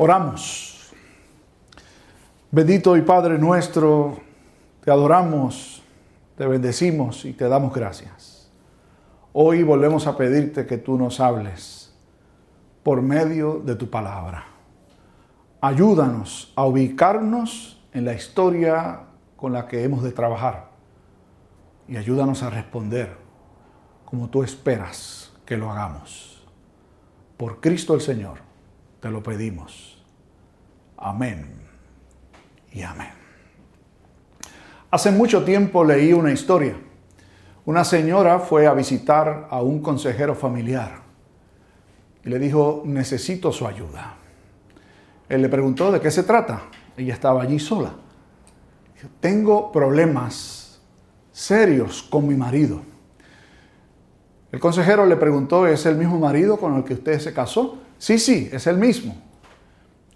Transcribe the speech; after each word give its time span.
Oramos. 0.00 0.92
Bendito 2.52 2.96
y 2.96 3.02
Padre 3.02 3.36
nuestro, 3.36 4.20
te 4.84 4.92
adoramos, 4.92 5.82
te 6.36 6.46
bendecimos 6.46 7.24
y 7.24 7.32
te 7.32 7.48
damos 7.48 7.74
gracias. 7.74 8.48
Hoy 9.32 9.64
volvemos 9.64 10.06
a 10.06 10.16
pedirte 10.16 10.66
que 10.66 10.78
tú 10.78 10.96
nos 10.96 11.18
hables 11.18 11.92
por 12.84 13.02
medio 13.02 13.58
de 13.58 13.74
tu 13.74 13.90
palabra. 13.90 14.46
Ayúdanos 15.60 16.52
a 16.54 16.64
ubicarnos 16.64 17.84
en 17.92 18.04
la 18.04 18.14
historia 18.14 19.00
con 19.36 19.52
la 19.52 19.66
que 19.66 19.82
hemos 19.82 20.04
de 20.04 20.12
trabajar 20.12 20.70
y 21.88 21.96
ayúdanos 21.96 22.44
a 22.44 22.50
responder 22.50 23.16
como 24.04 24.28
tú 24.28 24.44
esperas 24.44 25.32
que 25.44 25.56
lo 25.56 25.72
hagamos. 25.72 26.46
Por 27.36 27.60
Cristo 27.60 27.94
el 27.94 28.00
Señor 28.00 28.47
te 29.00 29.10
lo 29.10 29.22
pedimos. 29.22 30.02
Amén 30.96 31.46
y 32.72 32.82
amén. 32.82 33.10
Hace 34.90 35.10
mucho 35.10 35.44
tiempo 35.44 35.84
leí 35.84 36.12
una 36.12 36.32
historia. 36.32 36.74
Una 37.64 37.84
señora 37.84 38.38
fue 38.38 38.66
a 38.66 38.72
visitar 38.72 39.48
a 39.50 39.60
un 39.60 39.80
consejero 39.82 40.34
familiar 40.34 41.02
y 42.24 42.30
le 42.30 42.38
dijo, 42.38 42.82
necesito 42.86 43.52
su 43.52 43.66
ayuda. 43.66 44.14
Él 45.28 45.42
le 45.42 45.48
preguntó 45.48 45.92
de 45.92 46.00
qué 46.00 46.10
se 46.10 46.22
trata. 46.22 46.62
Ella 46.96 47.12
estaba 47.12 47.42
allí 47.42 47.58
sola. 47.58 47.92
Tengo 49.20 49.70
problemas 49.70 50.80
serios 51.30 52.02
con 52.02 52.26
mi 52.26 52.34
marido. 52.34 52.80
El 54.50 54.60
consejero 54.60 55.04
le 55.04 55.16
preguntó, 55.16 55.66
¿es 55.66 55.84
el 55.84 55.96
mismo 55.96 56.18
marido 56.18 56.56
con 56.56 56.74
el 56.74 56.84
que 56.84 56.94
usted 56.94 57.20
se 57.20 57.34
casó? 57.34 57.78
Sí, 57.98 58.18
sí, 58.18 58.48
es 58.52 58.66
el 58.66 58.78
mismo. 58.78 59.16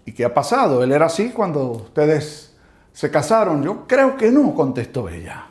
¿Y 0.05 0.13
qué 0.13 0.25
ha 0.25 0.33
pasado? 0.33 0.83
¿Él 0.83 0.91
era 0.91 1.05
así 1.05 1.29
cuando 1.29 1.71
ustedes 1.71 2.55
se 2.91 3.11
casaron? 3.11 3.63
Yo 3.63 3.87
creo 3.87 4.17
que 4.17 4.31
no, 4.31 4.53
contestó 4.53 5.09
ella. 5.09 5.45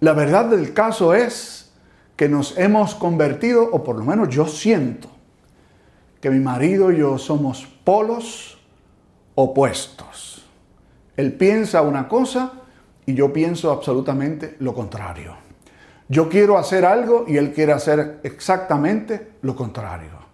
La 0.00 0.12
verdad 0.12 0.46
del 0.46 0.72
caso 0.72 1.14
es 1.14 1.70
que 2.16 2.28
nos 2.28 2.56
hemos 2.58 2.94
convertido, 2.94 3.68
o 3.70 3.84
por 3.84 3.96
lo 3.96 4.04
menos 4.04 4.28
yo 4.30 4.46
siento, 4.46 5.08
que 6.20 6.30
mi 6.30 6.40
marido 6.40 6.90
y 6.90 6.98
yo 6.98 7.18
somos 7.18 7.66
polos 7.84 8.58
opuestos. 9.34 10.44
Él 11.16 11.34
piensa 11.34 11.82
una 11.82 12.08
cosa 12.08 12.52
y 13.04 13.14
yo 13.14 13.32
pienso 13.32 13.70
absolutamente 13.70 14.56
lo 14.60 14.74
contrario. 14.74 15.36
Yo 16.08 16.28
quiero 16.28 16.58
hacer 16.58 16.84
algo 16.84 17.24
y 17.26 17.36
él 17.36 17.52
quiere 17.52 17.72
hacer 17.72 18.20
exactamente 18.22 19.32
lo 19.42 19.56
contrario. 19.56 20.25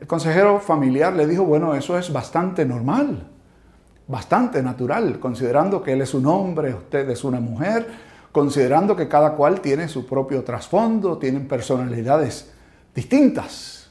El 0.00 0.06
consejero 0.06 0.60
familiar 0.60 1.12
le 1.14 1.26
dijo, 1.26 1.44
bueno, 1.44 1.74
eso 1.74 1.98
es 1.98 2.12
bastante 2.12 2.64
normal, 2.64 3.28
bastante 4.08 4.62
natural, 4.62 5.18
considerando 5.20 5.82
que 5.82 5.92
él 5.92 6.02
es 6.02 6.14
un 6.14 6.26
hombre, 6.26 6.74
usted 6.74 7.08
es 7.08 7.24
una 7.24 7.40
mujer, 7.40 7.86
considerando 8.32 8.96
que 8.96 9.08
cada 9.08 9.34
cual 9.34 9.60
tiene 9.60 9.88
su 9.88 10.06
propio 10.06 10.42
trasfondo, 10.42 11.18
tienen 11.18 11.46
personalidades 11.46 12.52
distintas. 12.94 13.90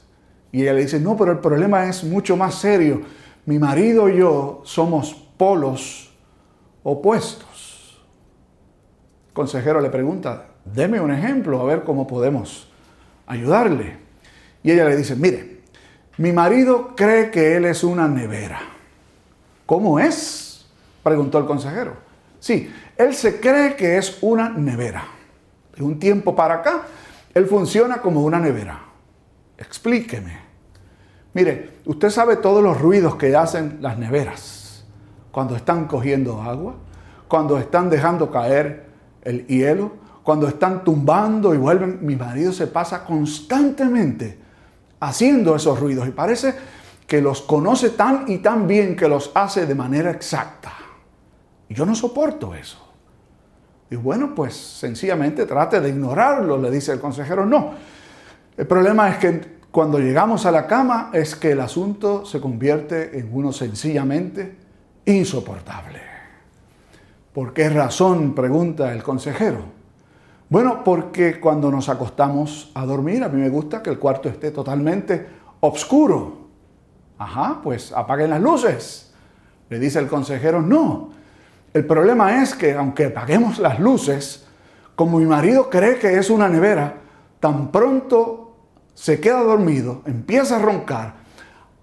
Y 0.52 0.62
ella 0.62 0.74
le 0.74 0.82
dice, 0.82 1.00
no, 1.00 1.16
pero 1.16 1.32
el 1.32 1.38
problema 1.38 1.88
es 1.88 2.04
mucho 2.04 2.36
más 2.36 2.54
serio. 2.54 3.00
Mi 3.46 3.58
marido 3.58 4.08
y 4.08 4.18
yo 4.18 4.62
somos 4.64 5.14
polos 5.36 6.12
opuestos. 6.82 7.98
El 9.28 9.34
consejero 9.34 9.80
le 9.80 9.90
pregunta, 9.90 10.46
deme 10.64 11.00
un 11.00 11.10
ejemplo, 11.10 11.60
a 11.60 11.64
ver 11.64 11.82
cómo 11.82 12.06
podemos 12.06 12.70
ayudarle. 13.26 13.96
Y 14.62 14.70
ella 14.70 14.84
le 14.84 14.96
dice, 14.96 15.16
mire, 15.16 15.53
mi 16.16 16.32
marido 16.32 16.94
cree 16.94 17.30
que 17.30 17.56
él 17.56 17.64
es 17.64 17.82
una 17.82 18.06
nevera. 18.08 18.60
¿Cómo 19.66 19.98
es? 19.98 20.66
Preguntó 21.02 21.38
el 21.38 21.46
consejero. 21.46 21.96
Sí, 22.38 22.72
él 22.96 23.14
se 23.14 23.40
cree 23.40 23.74
que 23.74 23.96
es 23.96 24.18
una 24.20 24.48
nevera. 24.50 25.04
De 25.74 25.82
un 25.82 25.98
tiempo 25.98 26.36
para 26.36 26.56
acá, 26.56 26.82
él 27.32 27.46
funciona 27.46 27.98
como 27.98 28.22
una 28.22 28.38
nevera. 28.38 28.80
Explíqueme. 29.58 30.38
Mire, 31.32 31.78
usted 31.84 32.10
sabe 32.10 32.36
todos 32.36 32.62
los 32.62 32.80
ruidos 32.80 33.16
que 33.16 33.34
hacen 33.34 33.78
las 33.80 33.98
neveras 33.98 34.84
cuando 35.32 35.56
están 35.56 35.86
cogiendo 35.88 36.40
agua, 36.42 36.76
cuando 37.26 37.58
están 37.58 37.90
dejando 37.90 38.30
caer 38.30 38.86
el 39.22 39.46
hielo, 39.48 39.92
cuando 40.22 40.46
están 40.46 40.84
tumbando 40.84 41.54
y 41.54 41.58
vuelven. 41.58 41.98
Mi 42.02 42.14
marido 42.14 42.52
se 42.52 42.68
pasa 42.68 43.04
constantemente 43.04 44.43
haciendo 45.08 45.56
esos 45.56 45.78
ruidos 45.78 46.06
y 46.08 46.10
parece 46.10 46.54
que 47.06 47.20
los 47.20 47.42
conoce 47.42 47.90
tan 47.90 48.24
y 48.28 48.38
tan 48.38 48.66
bien 48.66 48.96
que 48.96 49.08
los 49.08 49.30
hace 49.34 49.66
de 49.66 49.74
manera 49.74 50.10
exacta. 50.10 50.72
Y 51.68 51.74
yo 51.74 51.84
no 51.84 51.94
soporto 51.94 52.54
eso. 52.54 52.78
Y 53.90 53.96
bueno, 53.96 54.34
pues 54.34 54.54
sencillamente 54.54 55.46
trate 55.46 55.80
de 55.80 55.90
ignorarlo, 55.90 56.58
le 56.58 56.70
dice 56.70 56.92
el 56.92 57.00
consejero. 57.00 57.44
No, 57.44 57.72
el 58.56 58.66
problema 58.66 59.10
es 59.10 59.18
que 59.18 59.54
cuando 59.70 59.98
llegamos 59.98 60.46
a 60.46 60.52
la 60.52 60.66
cama 60.66 61.10
es 61.12 61.34
que 61.34 61.52
el 61.52 61.60
asunto 61.60 62.24
se 62.24 62.40
convierte 62.40 63.18
en 63.18 63.28
uno 63.32 63.52
sencillamente 63.52 64.56
insoportable. 65.04 66.00
¿Por 67.32 67.52
qué 67.52 67.68
razón? 67.68 68.34
pregunta 68.34 68.92
el 68.92 69.02
consejero. 69.02 69.83
Bueno, 70.54 70.84
porque 70.84 71.40
cuando 71.40 71.68
nos 71.68 71.88
acostamos 71.88 72.70
a 72.74 72.86
dormir, 72.86 73.24
a 73.24 73.28
mí 73.28 73.40
me 73.40 73.48
gusta 73.48 73.82
que 73.82 73.90
el 73.90 73.98
cuarto 73.98 74.28
esté 74.28 74.52
totalmente 74.52 75.26
oscuro. 75.58 76.46
Ajá, 77.18 77.58
pues 77.60 77.90
apaguen 77.90 78.30
las 78.30 78.40
luces. 78.40 79.12
Le 79.68 79.80
dice 79.80 79.98
el 79.98 80.06
consejero, 80.06 80.62
no. 80.62 81.10
El 81.72 81.84
problema 81.84 82.40
es 82.40 82.54
que 82.54 82.72
aunque 82.74 83.06
apaguemos 83.06 83.58
las 83.58 83.80
luces, 83.80 84.46
como 84.94 85.18
mi 85.18 85.26
marido 85.26 85.68
cree 85.68 85.98
que 85.98 86.18
es 86.18 86.30
una 86.30 86.48
nevera, 86.48 86.98
tan 87.40 87.72
pronto 87.72 88.56
se 88.94 89.18
queda 89.18 89.42
dormido, 89.42 90.02
empieza 90.06 90.54
a 90.54 90.60
roncar, 90.60 91.14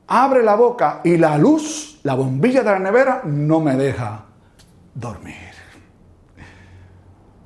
abre 0.07 0.43
la 0.43 0.55
boca 0.55 1.01
y 1.03 1.17
la 1.17 1.37
luz, 1.37 1.99
la 2.03 2.13
bombilla 2.13 2.63
de 2.63 2.71
la 2.71 2.79
nevera, 2.79 3.21
no 3.25 3.59
me 3.59 3.75
deja 3.75 4.27
dormir. 4.95 5.51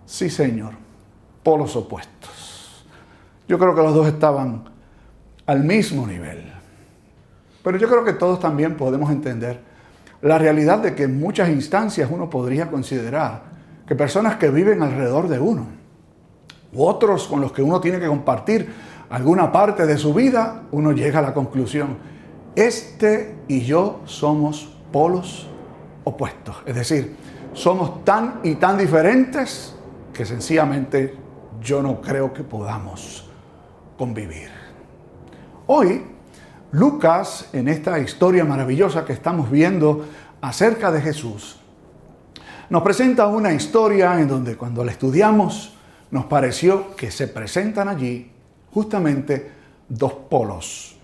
Sí, 0.05 0.29
Señor 0.29 0.84
polos 1.45 1.75
opuestos. 1.75 2.83
Yo 3.47 3.59
creo 3.59 3.75
que 3.75 3.83
los 3.83 3.93
dos 3.93 4.07
estaban 4.07 4.63
al 5.45 5.63
mismo 5.63 6.07
nivel. 6.07 6.51
Pero 7.63 7.77
yo 7.77 7.87
creo 7.87 8.03
que 8.03 8.13
todos 8.13 8.39
también 8.39 8.75
podemos 8.75 9.11
entender 9.11 9.61
la 10.23 10.39
realidad 10.39 10.79
de 10.79 10.95
que 10.95 11.03
en 11.03 11.19
muchas 11.19 11.49
instancias 11.49 12.09
uno 12.11 12.31
podría 12.31 12.71
considerar 12.71 13.43
que 13.87 13.95
personas 13.95 14.37
que 14.37 14.49
viven 14.49 14.81
alrededor 14.81 15.27
de 15.27 15.39
uno, 15.39 15.67
u 16.73 16.83
otros 16.83 17.27
con 17.27 17.41
los 17.41 17.51
que 17.51 17.61
uno 17.61 17.79
tiene 17.79 17.99
que 17.99 18.07
compartir 18.07 18.67
alguna 19.11 19.51
parte 19.51 19.85
de 19.85 19.99
su 19.99 20.15
vida, 20.15 20.63
uno 20.71 20.93
llega 20.93 21.19
a 21.19 21.21
la 21.21 21.33
conclusión, 21.35 21.97
este 22.55 23.35
y 23.47 23.61
yo 23.61 24.01
somos 24.05 24.75
polos 24.91 25.47
opuestos. 26.05 26.55
Es 26.65 26.73
decir, 26.73 27.15
somos 27.53 28.03
tan 28.03 28.39
y 28.41 28.55
tan 28.55 28.79
diferentes 28.79 29.75
que 30.11 30.25
sencillamente 30.25 31.24
yo 31.61 31.81
no 31.81 32.01
creo 32.01 32.33
que 32.33 32.43
podamos 32.43 33.29
convivir. 33.97 34.49
Hoy, 35.67 36.03
Lucas, 36.71 37.49
en 37.53 37.67
esta 37.67 37.99
historia 37.99 38.45
maravillosa 38.45 39.05
que 39.05 39.13
estamos 39.13 39.49
viendo 39.49 40.05
acerca 40.41 40.91
de 40.91 41.01
Jesús, 41.01 41.59
nos 42.69 42.81
presenta 42.81 43.27
una 43.27 43.53
historia 43.53 44.19
en 44.19 44.27
donde 44.27 44.57
cuando 44.57 44.83
la 44.83 44.91
estudiamos 44.91 45.73
nos 46.11 46.25
pareció 46.25 46.95
que 46.95 47.11
se 47.11 47.27
presentan 47.27 47.87
allí 47.87 48.31
justamente 48.71 49.51
dos 49.87 50.13
polos 50.29 50.97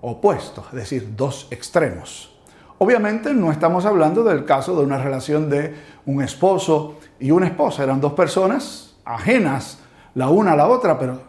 opuestos, 0.00 0.66
es 0.68 0.74
decir, 0.74 1.14
dos 1.16 1.48
extremos. 1.50 2.34
Obviamente 2.78 3.34
no 3.34 3.50
estamos 3.50 3.84
hablando 3.84 4.22
del 4.22 4.44
caso 4.44 4.76
de 4.76 4.84
una 4.84 4.98
relación 4.98 5.50
de 5.50 5.74
un 6.06 6.22
esposo 6.22 6.98
y 7.18 7.30
una 7.32 7.46
esposa, 7.46 7.82
eran 7.82 8.00
dos 8.00 8.12
personas 8.12 8.87
ajenas 9.08 9.80
la 10.14 10.28
una 10.28 10.52
a 10.52 10.56
la 10.56 10.68
otra, 10.68 10.98
pero 10.98 11.20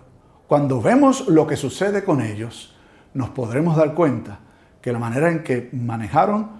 cuando 0.47 0.81
vemos 0.81 1.27
lo 1.27 1.47
que 1.47 1.55
sucede 1.55 2.03
con 2.03 2.21
ellos, 2.21 2.75
nos 3.13 3.29
podremos 3.29 3.77
dar 3.77 3.93
cuenta 3.93 4.39
que 4.81 4.91
la 4.91 4.99
manera 4.99 5.29
en 5.29 5.43
que 5.43 5.69
manejaron 5.73 6.51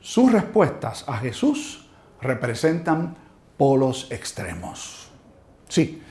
sus 0.00 0.32
respuestas 0.32 1.04
a 1.08 1.16
Jesús 1.18 1.88
representan 2.20 3.16
polos 3.56 4.08
extremos. 4.10 5.10
Sí, 5.68 6.02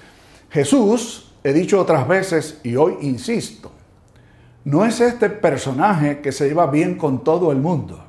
Jesús, 0.49 1.33
he 1.43 1.53
dicho 1.53 1.79
otras 1.79 2.07
veces 2.07 2.59
y 2.63 2.75
hoy 2.75 2.97
insisto, 3.01 3.71
no 4.65 4.85
es 4.85 4.99
este 4.99 5.29
personaje 5.29 6.19
que 6.19 6.31
se 6.31 6.47
lleva 6.47 6.67
bien 6.67 6.97
con 6.97 7.23
todo 7.23 7.51
el 7.51 7.59
mundo 7.59 8.03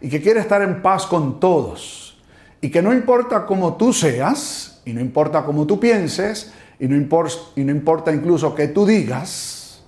y 0.00 0.08
que 0.08 0.20
quiere 0.20 0.40
estar 0.40 0.60
en 0.62 0.82
paz 0.82 1.06
con 1.06 1.40
todos 1.40 2.18
y 2.60 2.70
que 2.70 2.82
no 2.82 2.92
importa 2.92 3.46
cómo 3.46 3.76
tú 3.76 3.92
seas 3.92 4.79
y 4.90 4.92
no 4.92 5.00
importa 5.00 5.44
cómo 5.44 5.66
tú 5.66 5.78
pienses 5.78 6.52
y 6.80 6.88
no, 6.88 6.96
importa, 6.96 7.34
y 7.54 7.62
no 7.62 7.70
importa 7.70 8.12
incluso 8.12 8.54
que 8.54 8.68
tú 8.68 8.84
digas, 8.84 9.84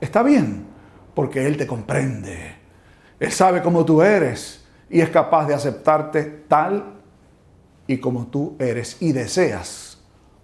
está 0.00 0.22
bien, 0.22 0.64
porque 1.14 1.46
Él 1.46 1.58
te 1.58 1.66
comprende. 1.66 2.54
Él 3.18 3.30
sabe 3.32 3.60
cómo 3.60 3.84
tú 3.84 4.00
eres 4.00 4.64
y 4.88 5.00
es 5.00 5.10
capaz 5.10 5.46
de 5.46 5.54
aceptarte 5.54 6.22
tal 6.48 6.94
y 7.86 7.98
como 7.98 8.28
tú 8.28 8.56
eres 8.58 8.96
y 9.00 9.12
deseas 9.12 9.98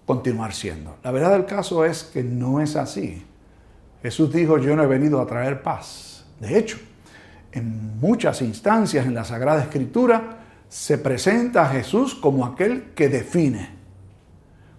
continuar 0.05 0.53
siendo. 0.53 0.99
La 1.03 1.11
verdad 1.11 1.33
del 1.33 1.47
caso 1.47 1.85
es 1.85 2.05
que 2.05 2.23
no 2.23 2.61
es 2.61 2.77
así. 2.77 3.25
Jesús 4.03 4.31
dijo, 4.31 4.59
yo 4.59 4.77
no 4.77 4.83
he 4.83 4.87
venido 4.87 5.23
a 5.23 5.27
traer 5.27 5.63
paz. 5.63 6.27
De 6.39 6.59
hecho, 6.59 6.77
en 7.53 7.99
muchas 7.99 8.43
instancias 8.43 9.07
en 9.07 9.15
la 9.15 9.25
Sagrada 9.25 9.63
Escritura 9.63 10.41
se 10.69 10.99
presenta 10.99 11.63
a 11.63 11.69
Jesús 11.71 12.15
como 12.15 12.45
aquel 12.45 12.93
que 12.95 13.09
define, 13.09 13.76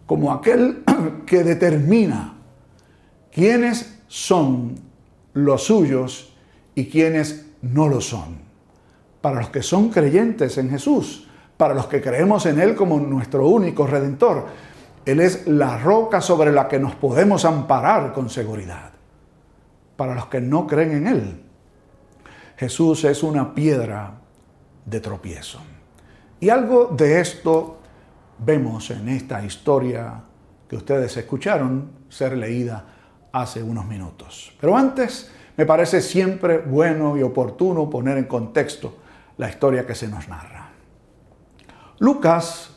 como 0.07 0.31
aquel 0.33 0.83
que 1.27 1.43
determina 1.43 2.33
quiénes 3.31 3.99
son 4.07 4.79
los 5.33 5.65
suyos 5.65 6.33
y 6.73 6.87
quiénes 6.87 7.45
no 7.61 7.87
lo 7.87 8.01
son. 8.01 8.39
Para 9.21 9.41
los 9.41 9.49
que 9.49 9.61
son 9.61 9.89
creyentes 9.89 10.57
en 10.57 10.71
Jesús, 10.71 11.27
para 11.57 11.75
los 11.75 11.87
que 11.87 12.01
creemos 12.01 12.45
en 12.45 12.59
Él 12.59 12.75
como 12.75 12.99
nuestro 12.99 13.47
único 13.47 13.85
redentor, 13.85 14.45
Él 15.05 15.19
es 15.19 15.45
la 15.47 15.77
roca 15.77 16.21
sobre 16.21 16.51
la 16.51 16.67
que 16.67 16.79
nos 16.79 16.95
podemos 16.95 17.45
amparar 17.45 18.13
con 18.13 18.29
seguridad. 18.29 18.91
Para 19.95 20.15
los 20.15 20.27
que 20.27 20.39
no 20.39 20.65
creen 20.65 20.91
en 20.91 21.07
Él, 21.07 21.43
Jesús 22.55 23.03
es 23.03 23.21
una 23.23 23.53
piedra 23.53 24.13
de 24.85 24.99
tropiezo. 24.99 25.59
Y 26.39 26.49
algo 26.49 26.85
de 26.85 27.19
esto 27.19 27.76
vemos 28.39 28.89
en 28.91 29.09
esta 29.09 29.43
historia 29.43 30.21
que 30.67 30.75
ustedes 30.75 31.15
escucharon 31.17 31.91
ser 32.09 32.37
leída 32.37 32.85
hace 33.31 33.63
unos 33.63 33.85
minutos. 33.85 34.53
Pero 34.59 34.75
antes, 34.77 35.31
me 35.55 35.65
parece 35.65 36.01
siempre 36.01 36.59
bueno 36.59 37.17
y 37.17 37.23
oportuno 37.23 37.89
poner 37.89 38.17
en 38.17 38.25
contexto 38.25 38.97
la 39.37 39.49
historia 39.49 39.85
que 39.85 39.95
se 39.95 40.07
nos 40.07 40.27
narra. 40.27 40.69
Lucas 41.99 42.71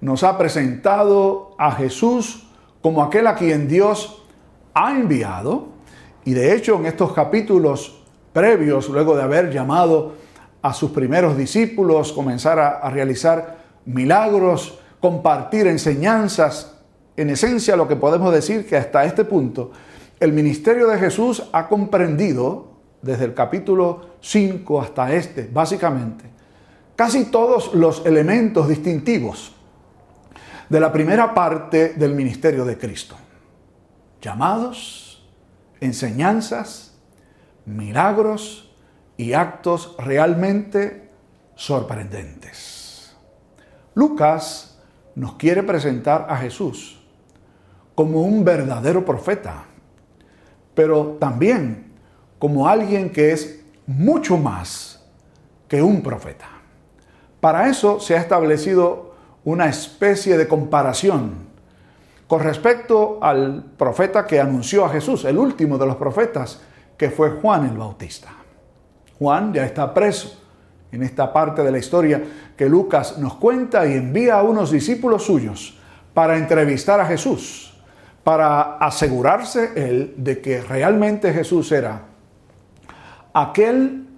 nos 0.00 0.24
ha 0.24 0.36
presentado 0.36 1.54
a 1.58 1.72
Jesús 1.72 2.48
como 2.82 3.02
aquel 3.02 3.26
a 3.26 3.34
quien 3.34 3.68
Dios 3.68 4.24
ha 4.74 4.92
enviado 4.92 5.68
y 6.24 6.34
de 6.34 6.54
hecho 6.54 6.76
en 6.76 6.86
estos 6.86 7.12
capítulos 7.12 8.02
previos, 8.32 8.88
luego 8.88 9.16
de 9.16 9.22
haber 9.22 9.50
llamado 9.50 10.14
a 10.60 10.74
sus 10.74 10.90
primeros 10.90 11.36
discípulos, 11.36 12.12
comenzar 12.12 12.58
a, 12.58 12.90
realizar 12.90 13.58
milagros, 13.84 14.80
compartir 15.00 15.66
enseñanzas, 15.66 16.74
en 17.16 17.30
esencia 17.30 17.76
lo 17.76 17.88
que 17.88 17.96
podemos 17.96 18.32
decir 18.32 18.66
que 18.66 18.76
hasta 18.76 19.04
este 19.04 19.24
punto 19.24 19.72
el 20.20 20.32
ministerio 20.32 20.86
de 20.86 20.98
Jesús 20.98 21.44
ha 21.52 21.68
comprendido, 21.68 22.76
desde 23.02 23.24
el 23.24 23.34
capítulo 23.34 24.16
5 24.20 24.80
hasta 24.80 25.12
este, 25.12 25.48
básicamente, 25.52 26.24
casi 26.96 27.26
todos 27.26 27.74
los 27.74 28.04
elementos 28.06 28.68
distintivos 28.68 29.54
de 30.68 30.80
la 30.80 30.92
primera 30.92 31.34
parte 31.34 31.90
del 31.90 32.14
ministerio 32.14 32.64
de 32.64 32.78
Cristo. 32.78 33.14
Llamados, 34.20 35.28
enseñanzas, 35.80 36.94
milagros 37.66 38.74
y 39.16 39.34
actos 39.34 39.94
realmente 39.98 41.10
sorprendentes. 41.54 43.14
Lucas 43.94 44.75
nos 45.16 45.34
quiere 45.34 45.64
presentar 45.64 46.26
a 46.30 46.36
Jesús 46.36 47.02
como 47.96 48.22
un 48.22 48.44
verdadero 48.44 49.04
profeta 49.04 49.64
pero 50.76 51.16
también 51.18 51.90
como 52.38 52.68
alguien 52.68 53.10
que 53.10 53.32
es 53.32 53.64
mucho 53.86 54.36
más 54.36 55.02
que 55.66 55.82
un 55.82 56.02
profeta. 56.02 56.46
Para 57.40 57.68
eso 57.68 57.98
se 57.98 58.14
ha 58.14 58.20
establecido 58.20 59.14
una 59.44 59.66
especie 59.68 60.36
de 60.36 60.46
comparación 60.46 61.46
con 62.26 62.40
respecto 62.40 63.18
al 63.22 63.64
profeta 63.76 64.26
que 64.26 64.38
anunció 64.38 64.84
a 64.84 64.90
Jesús, 64.90 65.24
el 65.24 65.38
último 65.38 65.78
de 65.78 65.86
los 65.86 65.96
profetas, 65.96 66.60
que 66.98 67.10
fue 67.10 67.30
Juan 67.40 67.66
el 67.66 67.78
Bautista. 67.78 68.28
Juan 69.18 69.54
ya 69.54 69.64
está 69.64 69.94
preso 69.94 70.42
en 70.92 71.02
esta 71.02 71.32
parte 71.32 71.62
de 71.62 71.70
la 71.70 71.78
historia 71.78 72.22
que 72.56 72.68
Lucas 72.68 73.18
nos 73.18 73.34
cuenta 73.34 73.86
y 73.86 73.94
envía 73.94 74.38
a 74.38 74.42
unos 74.42 74.70
discípulos 74.70 75.24
suyos 75.24 75.78
para 76.14 76.36
entrevistar 76.36 77.00
a 77.00 77.06
Jesús 77.06 77.66
para 78.26 78.78
asegurarse 78.78 79.70
él 79.76 80.14
de 80.16 80.40
que 80.40 80.60
realmente 80.60 81.32
Jesús 81.32 81.70
era 81.70 82.06
aquel 83.32 84.08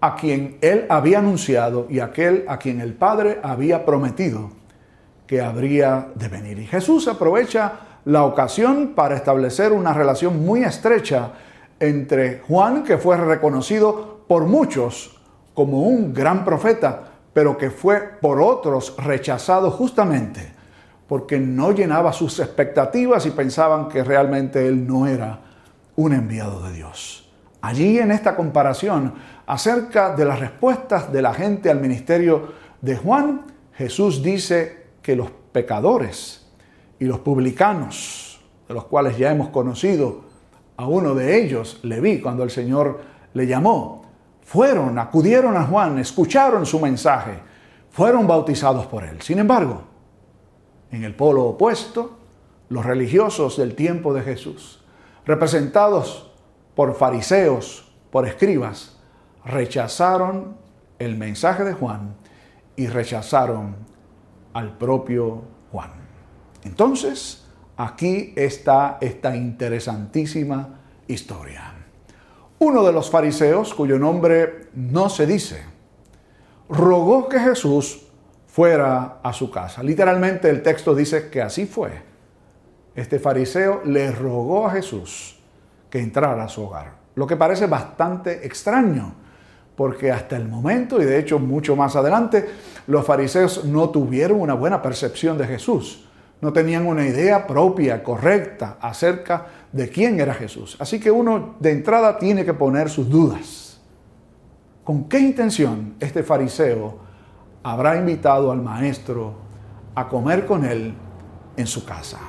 a 0.00 0.14
quien 0.14 0.58
él 0.60 0.86
había 0.88 1.18
anunciado 1.18 1.88
y 1.90 1.98
aquel 1.98 2.44
a 2.46 2.58
quien 2.58 2.80
el 2.80 2.94
Padre 2.94 3.40
había 3.42 3.84
prometido 3.84 4.50
que 5.26 5.42
habría 5.42 6.10
de 6.14 6.28
venir. 6.28 6.60
Y 6.60 6.66
Jesús 6.66 7.08
aprovecha 7.08 7.72
la 8.04 8.22
ocasión 8.22 8.92
para 8.94 9.16
establecer 9.16 9.72
una 9.72 9.92
relación 9.92 10.46
muy 10.46 10.62
estrecha 10.62 11.32
entre 11.80 12.38
Juan, 12.46 12.84
que 12.84 12.98
fue 12.98 13.16
reconocido 13.16 14.20
por 14.28 14.44
muchos 14.44 15.15
como 15.56 15.82
un 15.82 16.14
gran 16.14 16.44
profeta, 16.44 17.02
pero 17.32 17.58
que 17.58 17.70
fue 17.70 17.98
por 18.20 18.40
otros 18.40 18.94
rechazado 18.98 19.72
justamente 19.72 20.54
porque 21.08 21.38
no 21.38 21.72
llenaba 21.72 22.12
sus 22.12 22.38
expectativas 22.40 23.26
y 23.26 23.30
pensaban 23.30 23.88
que 23.88 24.04
realmente 24.04 24.66
él 24.66 24.86
no 24.86 25.06
era 25.06 25.40
un 25.96 26.12
enviado 26.12 26.62
de 26.62 26.72
Dios. 26.72 27.30
Allí 27.60 27.98
en 27.98 28.12
esta 28.12 28.36
comparación 28.36 29.14
acerca 29.46 30.14
de 30.14 30.24
las 30.24 30.40
respuestas 30.40 31.12
de 31.12 31.22
la 31.22 31.32
gente 31.32 31.70
al 31.70 31.80
ministerio 31.80 32.52
de 32.80 32.96
Juan, 32.96 33.46
Jesús 33.74 34.22
dice 34.22 34.86
que 35.02 35.16
los 35.16 35.30
pecadores 35.52 36.46
y 36.98 37.04
los 37.06 37.20
publicanos, 37.20 38.40
de 38.68 38.74
los 38.74 38.84
cuales 38.84 39.16
ya 39.16 39.30
hemos 39.30 39.48
conocido 39.48 40.26
a 40.76 40.86
uno 40.86 41.14
de 41.14 41.42
ellos, 41.42 41.80
le 41.82 42.00
vi 42.00 42.20
cuando 42.20 42.42
el 42.42 42.50
Señor 42.50 43.00
le 43.32 43.46
llamó, 43.46 44.05
fueron, 44.46 44.96
acudieron 44.96 45.56
a 45.56 45.64
Juan, 45.64 45.98
escucharon 45.98 46.64
su 46.64 46.78
mensaje, 46.78 47.40
fueron 47.90 48.28
bautizados 48.28 48.86
por 48.86 49.02
él. 49.02 49.20
Sin 49.20 49.40
embargo, 49.40 49.82
en 50.92 51.02
el 51.02 51.16
polo 51.16 51.46
opuesto, 51.46 52.16
los 52.68 52.86
religiosos 52.86 53.56
del 53.56 53.74
tiempo 53.74 54.14
de 54.14 54.22
Jesús, 54.22 54.84
representados 55.24 56.30
por 56.76 56.94
fariseos, 56.94 57.92
por 58.12 58.26
escribas, 58.26 58.96
rechazaron 59.44 60.56
el 61.00 61.16
mensaje 61.16 61.64
de 61.64 61.72
Juan 61.72 62.14
y 62.76 62.86
rechazaron 62.86 63.74
al 64.52 64.78
propio 64.78 65.42
Juan. 65.72 65.90
Entonces, 66.62 67.44
aquí 67.76 68.32
está 68.36 68.98
esta 69.00 69.34
interesantísima 69.34 70.78
historia. 71.08 71.75
Uno 72.58 72.84
de 72.84 72.92
los 72.92 73.10
fariseos, 73.10 73.74
cuyo 73.74 73.98
nombre 73.98 74.68
no 74.74 75.08
se 75.08 75.26
dice, 75.26 75.62
rogó 76.68 77.28
que 77.28 77.38
Jesús 77.38 78.06
fuera 78.46 79.18
a 79.22 79.32
su 79.34 79.50
casa. 79.50 79.82
Literalmente 79.82 80.48
el 80.48 80.62
texto 80.62 80.94
dice 80.94 81.28
que 81.28 81.42
así 81.42 81.66
fue. 81.66 81.90
Este 82.94 83.18
fariseo 83.18 83.82
le 83.84 84.10
rogó 84.10 84.66
a 84.66 84.70
Jesús 84.70 85.38
que 85.90 86.00
entrara 86.00 86.44
a 86.44 86.48
su 86.48 86.62
hogar. 86.62 86.94
Lo 87.14 87.26
que 87.26 87.36
parece 87.36 87.66
bastante 87.66 88.46
extraño, 88.46 89.14
porque 89.76 90.10
hasta 90.10 90.36
el 90.36 90.48
momento, 90.48 91.00
y 91.02 91.04
de 91.04 91.18
hecho 91.18 91.38
mucho 91.38 91.76
más 91.76 91.94
adelante, 91.96 92.48
los 92.86 93.04
fariseos 93.04 93.66
no 93.66 93.90
tuvieron 93.90 94.40
una 94.40 94.54
buena 94.54 94.80
percepción 94.80 95.36
de 95.36 95.46
Jesús. 95.46 96.08
No 96.40 96.52
tenían 96.52 96.86
una 96.86 97.06
idea 97.06 97.46
propia, 97.46 98.02
correcta, 98.02 98.78
acerca 98.80 99.46
de 99.72 99.88
quién 99.88 100.20
era 100.20 100.34
Jesús. 100.34 100.76
Así 100.80 101.00
que 101.00 101.10
uno 101.10 101.56
de 101.60 101.72
entrada 101.72 102.18
tiene 102.18 102.44
que 102.44 102.54
poner 102.54 102.88
sus 102.88 103.08
dudas. 103.08 103.80
¿Con 104.84 105.08
qué 105.08 105.18
intención 105.18 105.94
este 106.00 106.22
fariseo 106.22 106.98
habrá 107.62 107.96
invitado 107.96 108.52
al 108.52 108.62
maestro 108.62 109.34
a 109.94 110.08
comer 110.08 110.46
con 110.46 110.64
él 110.64 110.94
en 111.56 111.66
su 111.66 111.84
casa? 111.84 112.20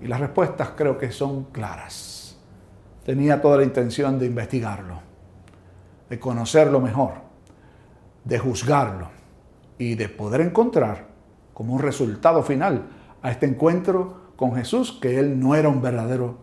Y 0.00 0.06
las 0.06 0.20
respuestas 0.20 0.70
creo 0.76 0.96
que 0.98 1.10
son 1.10 1.44
claras. 1.44 2.38
Tenía 3.04 3.40
toda 3.40 3.56
la 3.56 3.64
intención 3.64 4.18
de 4.18 4.26
investigarlo, 4.26 5.00
de 6.08 6.20
conocerlo 6.20 6.80
mejor, 6.80 7.14
de 8.24 8.38
juzgarlo 8.38 9.08
y 9.78 9.96
de 9.96 10.08
poder 10.08 10.40
encontrar 10.40 11.08
como 11.52 11.74
un 11.74 11.80
resultado 11.80 12.42
final 12.42 12.86
a 13.22 13.30
este 13.30 13.46
encuentro 13.46 14.32
con 14.36 14.54
Jesús 14.54 14.98
que 15.00 15.18
él 15.18 15.38
no 15.38 15.54
era 15.54 15.68
un 15.68 15.82
verdadero 15.82 16.38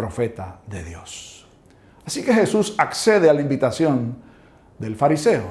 profeta 0.00 0.60
de 0.66 0.82
Dios. 0.82 1.46
Así 2.06 2.24
que 2.24 2.32
Jesús 2.32 2.74
accede 2.78 3.28
a 3.28 3.34
la 3.34 3.42
invitación 3.42 4.16
del 4.78 4.96
fariseo, 4.96 5.44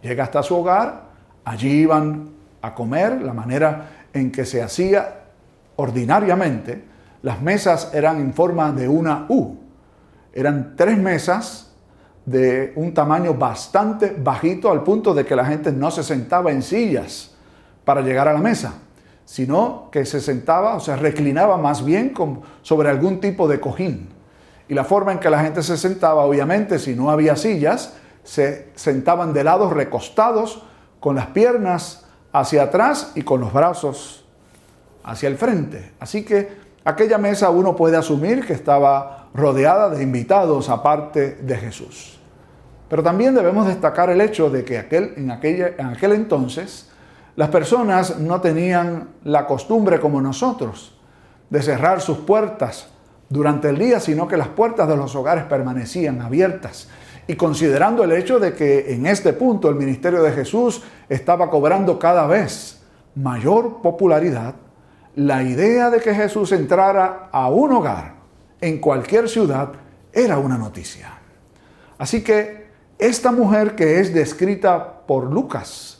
llega 0.00 0.24
hasta 0.24 0.42
su 0.42 0.56
hogar, 0.56 1.10
Allí 1.44 1.70
iban 1.82 2.30
a 2.62 2.74
comer, 2.74 3.22
la 3.22 3.32
manera 3.32 4.06
en 4.12 4.30
que 4.30 4.44
se 4.44 4.62
hacía 4.62 5.22
ordinariamente. 5.76 6.84
Las 7.22 7.40
mesas 7.40 7.90
eran 7.94 8.20
en 8.20 8.34
forma 8.34 8.72
de 8.72 8.88
una 8.88 9.26
U. 9.28 9.56
Eran 10.32 10.74
tres 10.76 10.98
mesas 10.98 11.72
de 12.24 12.72
un 12.76 12.92
tamaño 12.94 13.34
bastante 13.34 14.14
bajito 14.16 14.70
al 14.70 14.82
punto 14.82 15.14
de 15.14 15.24
que 15.24 15.34
la 15.34 15.44
gente 15.44 15.72
no 15.72 15.90
se 15.90 16.02
sentaba 16.02 16.52
en 16.52 16.62
sillas 16.62 17.34
para 17.84 18.02
llegar 18.02 18.28
a 18.28 18.32
la 18.32 18.40
mesa, 18.40 18.74
sino 19.30 19.90
que 19.92 20.06
se 20.06 20.20
sentaba 20.20 20.74
o 20.74 20.80
se 20.80 20.96
reclinaba 20.96 21.56
más 21.56 21.84
bien 21.84 22.12
sobre 22.62 22.90
algún 22.90 23.20
tipo 23.20 23.46
de 23.46 23.60
cojín. 23.60 24.08
Y 24.68 24.74
la 24.74 24.82
forma 24.82 25.12
en 25.12 25.20
que 25.20 25.30
la 25.30 25.40
gente 25.40 25.62
se 25.62 25.76
sentaba, 25.76 26.24
obviamente, 26.24 26.80
si 26.80 26.96
no 26.96 27.12
había 27.12 27.36
sillas, 27.36 27.94
se 28.24 28.70
sentaban 28.74 29.32
de 29.32 29.44
lado 29.44 29.70
recostados 29.70 30.64
con 30.98 31.14
las 31.14 31.28
piernas 31.28 32.06
hacia 32.32 32.64
atrás 32.64 33.12
y 33.14 33.22
con 33.22 33.40
los 33.40 33.52
brazos 33.52 34.24
hacia 35.04 35.28
el 35.28 35.36
frente. 35.36 35.92
Así 36.00 36.24
que 36.24 36.48
aquella 36.84 37.16
mesa 37.16 37.50
uno 37.50 37.76
puede 37.76 37.96
asumir 37.96 38.44
que 38.44 38.52
estaba 38.52 39.28
rodeada 39.32 39.90
de 39.90 40.02
invitados 40.02 40.68
aparte 40.68 41.36
de 41.36 41.56
Jesús. 41.56 42.18
Pero 42.88 43.04
también 43.04 43.36
debemos 43.36 43.68
destacar 43.68 44.10
el 44.10 44.20
hecho 44.22 44.50
de 44.50 44.64
que 44.64 44.76
aquel, 44.76 45.14
en, 45.16 45.30
en 45.30 45.86
aquel 45.86 46.12
entonces 46.14 46.89
las 47.40 47.48
personas 47.48 48.18
no 48.18 48.42
tenían 48.42 49.14
la 49.24 49.46
costumbre 49.46 49.98
como 49.98 50.20
nosotros 50.20 50.94
de 51.48 51.62
cerrar 51.62 52.02
sus 52.02 52.18
puertas 52.18 52.88
durante 53.30 53.70
el 53.70 53.78
día, 53.78 53.98
sino 53.98 54.28
que 54.28 54.36
las 54.36 54.48
puertas 54.48 54.86
de 54.86 54.94
los 54.94 55.16
hogares 55.16 55.44
permanecían 55.44 56.20
abiertas. 56.20 56.90
Y 57.26 57.36
considerando 57.36 58.04
el 58.04 58.12
hecho 58.12 58.38
de 58.38 58.52
que 58.52 58.92
en 58.92 59.06
este 59.06 59.32
punto 59.32 59.70
el 59.70 59.76
ministerio 59.76 60.22
de 60.22 60.32
Jesús 60.32 60.82
estaba 61.08 61.48
cobrando 61.48 61.98
cada 61.98 62.26
vez 62.26 62.82
mayor 63.14 63.80
popularidad, 63.80 64.56
la 65.16 65.42
idea 65.42 65.88
de 65.88 66.00
que 66.00 66.14
Jesús 66.14 66.52
entrara 66.52 67.30
a 67.32 67.48
un 67.48 67.72
hogar 67.72 68.16
en 68.60 68.80
cualquier 68.80 69.30
ciudad 69.30 69.70
era 70.12 70.36
una 70.36 70.58
noticia. 70.58 71.14
Así 71.96 72.22
que 72.22 72.66
esta 72.98 73.32
mujer 73.32 73.76
que 73.76 73.98
es 73.98 74.12
descrita 74.12 75.06
por 75.06 75.32
Lucas 75.32 75.99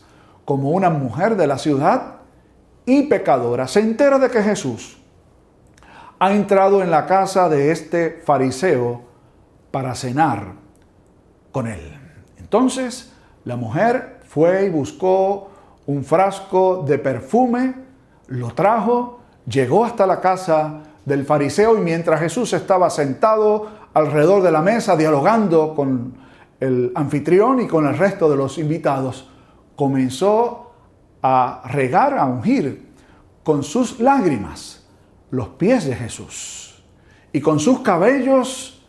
como 0.51 0.71
una 0.71 0.91
mujer 0.91 1.37
de 1.37 1.47
la 1.47 1.59
ciudad 1.59 2.15
y 2.85 3.05
pecadora, 3.05 3.69
se 3.69 3.79
entera 3.79 4.19
de 4.19 4.29
que 4.31 4.43
Jesús 4.43 4.99
ha 6.19 6.33
entrado 6.33 6.83
en 6.83 6.91
la 6.91 7.07
casa 7.07 7.49
de 7.49 7.71
este 7.71 8.21
fariseo 8.25 9.01
para 9.71 9.95
cenar 9.95 10.55
con 11.53 11.69
él. 11.69 11.97
Entonces 12.37 13.13
la 13.45 13.55
mujer 13.55 14.23
fue 14.27 14.67
y 14.67 14.71
buscó 14.71 15.53
un 15.87 16.03
frasco 16.03 16.83
de 16.85 16.99
perfume, 16.99 17.75
lo 18.27 18.49
trajo, 18.49 19.21
llegó 19.47 19.85
hasta 19.85 20.05
la 20.05 20.21
casa 20.21 20.81
del 21.05 21.25
fariseo 21.27 21.79
y 21.79 21.81
mientras 21.81 22.19
Jesús 22.19 22.53
estaba 22.55 22.91
sentado 22.91 23.69
alrededor 23.95 24.43
de 24.43 24.51
la 24.51 24.63
mesa 24.63 24.97
dialogando 24.97 25.77
con 25.77 26.13
el 26.59 26.91
anfitrión 26.97 27.61
y 27.61 27.69
con 27.69 27.87
el 27.87 27.97
resto 27.97 28.29
de 28.29 28.37
los 28.37 28.59
invitados, 28.59 29.30
comenzó 29.81 30.73
a 31.23 31.63
regar, 31.65 32.19
a 32.19 32.27
ungir 32.27 32.91
con 33.43 33.63
sus 33.63 33.99
lágrimas 33.99 34.87
los 35.31 35.49
pies 35.49 35.87
de 35.87 35.95
Jesús 35.95 36.85
y 37.33 37.41
con 37.41 37.59
sus 37.59 37.81
cabellos 37.81 38.87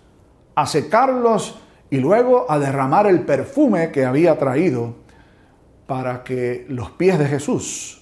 a 0.54 0.66
secarlos 0.68 1.58
y 1.90 1.96
luego 2.00 2.46
a 2.52 2.60
derramar 2.60 3.08
el 3.08 3.22
perfume 3.22 3.90
que 3.90 4.04
había 4.04 4.38
traído 4.38 4.96
para 5.88 6.26
que 6.26 6.66
los 6.68 6.92
pies 6.92 7.18
de 7.18 7.26
Jesús 7.28 8.02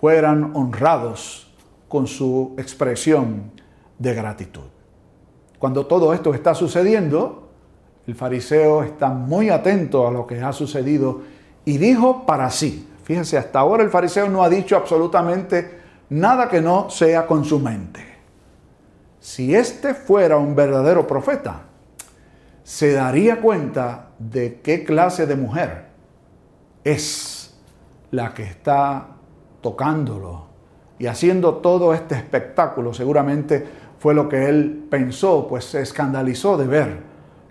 fueran 0.00 0.50
honrados 0.56 1.54
con 1.86 2.08
su 2.08 2.56
expresión 2.58 3.52
de 4.00 4.14
gratitud. 4.14 4.66
Cuando 5.60 5.86
todo 5.86 6.12
esto 6.12 6.34
está 6.34 6.56
sucediendo, 6.56 7.50
el 8.08 8.16
fariseo 8.16 8.82
está 8.82 9.10
muy 9.10 9.48
atento 9.48 10.08
a 10.08 10.10
lo 10.10 10.26
que 10.26 10.42
ha 10.42 10.52
sucedido 10.52 11.33
y 11.64 11.78
dijo 11.78 12.26
para 12.26 12.50
sí, 12.50 12.88
fíjense, 13.02 13.38
hasta 13.38 13.58
ahora 13.58 13.82
el 13.82 13.90
fariseo 13.90 14.28
no 14.28 14.42
ha 14.42 14.48
dicho 14.48 14.76
absolutamente 14.76 15.80
nada 16.10 16.48
que 16.48 16.60
no 16.60 16.90
sea 16.90 17.26
con 17.26 17.44
su 17.44 17.58
mente. 17.58 18.14
Si 19.20 19.54
este 19.54 19.94
fuera 19.94 20.36
un 20.36 20.54
verdadero 20.54 21.06
profeta, 21.06 21.62
se 22.62 22.92
daría 22.92 23.40
cuenta 23.40 24.10
de 24.18 24.60
qué 24.62 24.84
clase 24.84 25.26
de 25.26 25.36
mujer 25.36 25.86
es 26.84 27.54
la 28.10 28.34
que 28.34 28.42
está 28.42 29.08
tocándolo 29.60 30.46
y 30.98 31.06
haciendo 31.06 31.56
todo 31.56 31.94
este 31.94 32.14
espectáculo, 32.14 32.94
seguramente 32.94 33.66
fue 33.98 34.14
lo 34.14 34.28
que 34.28 34.48
él 34.48 34.86
pensó, 34.90 35.46
pues 35.48 35.64
se 35.64 35.80
escandalizó 35.80 36.56
de 36.56 36.66
ver 36.66 36.98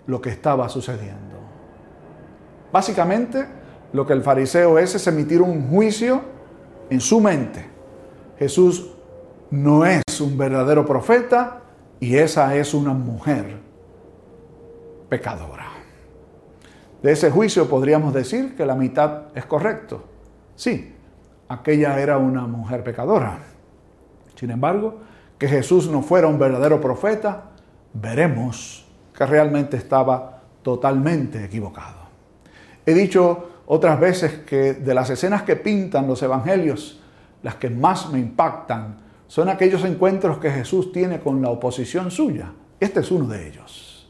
lo 0.06 0.20
que 0.20 0.30
estaba 0.30 0.68
sucediendo. 0.68 1.34
Básicamente, 2.72 3.46
lo 3.94 4.04
que 4.04 4.12
el 4.12 4.22
fariseo 4.22 4.76
es 4.76 4.96
es 4.96 5.06
emitir 5.06 5.40
un 5.40 5.68
juicio 5.68 6.20
en 6.90 7.00
su 7.00 7.20
mente. 7.20 7.64
Jesús 8.36 8.90
no 9.52 9.86
es 9.86 10.20
un 10.20 10.36
verdadero 10.36 10.84
profeta 10.84 11.60
y 12.00 12.16
esa 12.16 12.56
es 12.56 12.74
una 12.74 12.92
mujer 12.92 13.56
pecadora. 15.08 15.68
De 17.04 17.12
ese 17.12 17.30
juicio 17.30 17.68
podríamos 17.68 18.12
decir 18.12 18.56
que 18.56 18.66
la 18.66 18.74
mitad 18.74 19.26
es 19.32 19.46
correcto. 19.46 20.02
Sí, 20.56 20.92
aquella 21.48 22.00
era 22.00 22.18
una 22.18 22.48
mujer 22.48 22.82
pecadora. 22.82 23.38
Sin 24.34 24.50
embargo, 24.50 25.02
que 25.38 25.46
Jesús 25.46 25.88
no 25.88 26.02
fuera 26.02 26.26
un 26.26 26.40
verdadero 26.40 26.80
profeta, 26.80 27.52
veremos 27.92 28.88
que 29.16 29.24
realmente 29.24 29.76
estaba 29.76 30.42
totalmente 30.64 31.44
equivocado. 31.44 32.02
He 32.84 32.92
dicho 32.92 33.53
otras 33.66 33.98
veces 33.98 34.40
que 34.46 34.74
de 34.74 34.94
las 34.94 35.10
escenas 35.10 35.42
que 35.42 35.56
pintan 35.56 36.06
los 36.06 36.22
evangelios, 36.22 37.00
las 37.42 37.56
que 37.56 37.70
más 37.70 38.10
me 38.10 38.18
impactan 38.18 38.98
son 39.26 39.48
aquellos 39.48 39.84
encuentros 39.84 40.38
que 40.38 40.50
Jesús 40.50 40.92
tiene 40.92 41.20
con 41.20 41.40
la 41.42 41.50
oposición 41.50 42.10
suya. 42.10 42.52
Este 42.78 43.00
es 43.00 43.10
uno 43.10 43.26
de 43.26 43.48
ellos. 43.48 44.08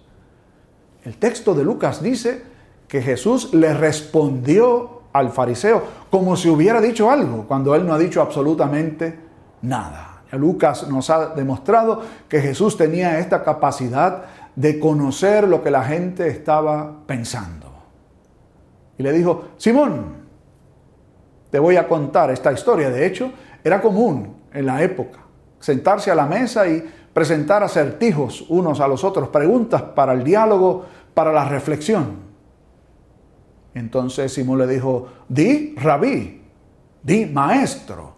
El 1.05 1.17
texto 1.17 1.55
de 1.55 1.65
Lucas 1.65 2.03
dice 2.03 2.43
que 2.89 3.03
Jesús 3.03 3.53
le 3.55 3.75
respondió 3.75 5.03
al 5.13 5.31
fariseo 5.31 5.83
como 6.11 6.37
si 6.37 6.49
hubiera 6.49 6.81
dicho 6.81 7.11
algo, 7.11 7.45
cuando 7.47 7.75
él 7.75 7.87
no 7.87 7.95
ha 7.95 7.99
dicho 7.99 8.21
absolutamente 8.21 9.19
nada. 9.63 10.15
Lucas 10.37 10.89
nos 10.89 11.11
ha 11.11 11.29
demostrado 11.29 12.03
que 12.29 12.41
Jesús 12.41 12.77
tenía 12.77 13.19
esta 13.19 13.43
capacidad 13.43 14.25
de 14.55 14.79
conocer 14.79 15.49
lo 15.49 15.63
que 15.63 15.71
la 15.71 15.85
gente 15.85 16.29
estaba 16.29 17.07
pensando. 17.07 17.64
Y 18.99 19.03
le 19.03 19.13
dijo, 19.13 19.49
Simón, 19.57 20.25
te 21.51 21.59
voy 21.59 21.77
a 21.77 21.87
contar 21.87 22.31
esta 22.31 22.53
historia. 22.53 22.91
De 22.91 23.07
hecho, 23.07 23.31
era 23.63 23.81
común 23.81 24.37
en 24.53 24.67
la 24.67 24.83
época 24.83 25.25
sentarse 25.65 26.11
a 26.11 26.15
la 26.15 26.27
mesa 26.27 26.69
y 26.69 26.87
presentar 27.15 27.63
acertijos 27.63 28.45
unos 28.51 28.81
a 28.81 28.89
los 28.89 29.03
otros, 29.03 29.31
preguntas 29.31 29.81
para 29.81 30.13
el 30.13 30.23
diálogo, 30.23 30.85
para 31.15 31.33
la 31.33 31.47
reflexión. 31.47 32.17
Entonces 33.73 34.35
Simón 34.35 34.59
le 34.59 34.67
dijo, 34.67 35.09
di 35.27 35.75
rabí, 35.77 36.43
di 37.03 37.25
maestro. 37.25 38.13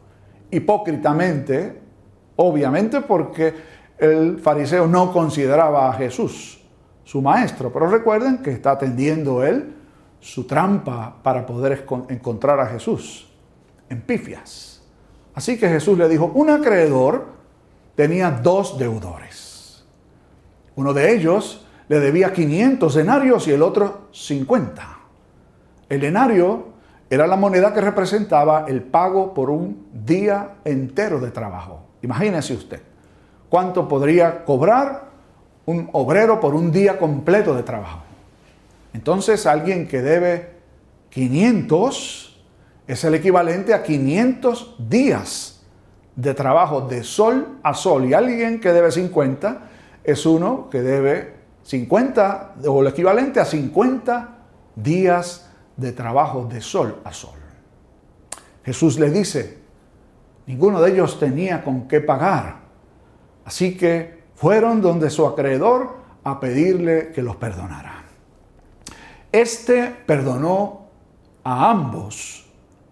Hipócritamente, 0.50 1.82
obviamente 2.34 3.00
porque 3.00 3.54
el 3.96 4.40
fariseo 4.40 4.88
no 4.88 5.12
consideraba 5.12 5.88
a 5.88 5.92
Jesús 5.92 6.60
su 7.04 7.22
maestro, 7.22 7.72
pero 7.72 7.88
recuerden 7.88 8.38
que 8.38 8.50
está 8.50 8.72
atendiendo 8.72 9.44
él 9.44 9.75
su 10.26 10.44
trampa 10.44 11.14
para 11.22 11.46
poder 11.46 11.86
encontrar 12.08 12.58
a 12.58 12.66
Jesús 12.66 13.28
en 13.88 14.02
pifias. 14.02 14.82
Así 15.34 15.56
que 15.56 15.68
Jesús 15.68 15.96
le 15.96 16.08
dijo, 16.08 16.32
un 16.34 16.50
acreedor 16.50 17.26
tenía 17.94 18.32
dos 18.32 18.76
deudores. 18.76 19.84
Uno 20.74 20.92
de 20.92 21.14
ellos 21.14 21.64
le 21.86 22.00
debía 22.00 22.32
500 22.32 22.92
denarios 22.92 23.46
y 23.46 23.52
el 23.52 23.62
otro 23.62 24.08
50. 24.10 24.98
El 25.88 26.00
denario 26.00 26.70
era 27.08 27.28
la 27.28 27.36
moneda 27.36 27.72
que 27.72 27.80
representaba 27.80 28.64
el 28.66 28.82
pago 28.82 29.32
por 29.32 29.48
un 29.48 29.86
día 29.92 30.56
entero 30.64 31.20
de 31.20 31.30
trabajo. 31.30 31.82
Imagínese 32.02 32.52
usted, 32.52 32.82
¿cuánto 33.48 33.86
podría 33.86 34.44
cobrar 34.44 35.04
un 35.66 35.88
obrero 35.92 36.40
por 36.40 36.56
un 36.56 36.72
día 36.72 36.98
completo 36.98 37.54
de 37.54 37.62
trabajo? 37.62 38.05
Entonces 38.96 39.44
alguien 39.44 39.86
que 39.86 40.00
debe 40.00 40.52
500 41.10 42.42
es 42.86 43.04
el 43.04 43.14
equivalente 43.14 43.74
a 43.74 43.82
500 43.82 44.76
días 44.88 45.60
de 46.14 46.32
trabajo 46.32 46.80
de 46.80 47.04
sol 47.04 47.58
a 47.62 47.74
sol 47.74 48.06
y 48.06 48.14
alguien 48.14 48.58
que 48.58 48.72
debe 48.72 48.90
50 48.90 49.68
es 50.02 50.24
uno 50.24 50.70
que 50.70 50.80
debe 50.80 51.34
50 51.64 52.54
o 52.66 52.80
el 52.80 52.86
equivalente 52.86 53.38
a 53.38 53.44
50 53.44 54.38
días 54.76 55.50
de 55.76 55.92
trabajo 55.92 56.48
de 56.50 56.62
sol 56.62 56.98
a 57.04 57.12
sol. 57.12 57.38
Jesús 58.64 58.98
le 58.98 59.10
dice, 59.10 59.58
ninguno 60.46 60.80
de 60.80 60.92
ellos 60.92 61.20
tenía 61.20 61.62
con 61.62 61.86
qué 61.86 62.00
pagar, 62.00 62.60
así 63.44 63.76
que 63.76 64.22
fueron 64.36 64.80
donde 64.80 65.10
su 65.10 65.26
acreedor 65.26 65.96
a 66.24 66.40
pedirle 66.40 67.12
que 67.12 67.20
los 67.20 67.36
perdonara. 67.36 67.95
Este 69.36 69.94
perdonó 70.06 70.86
a 71.44 71.70
ambos 71.70 72.46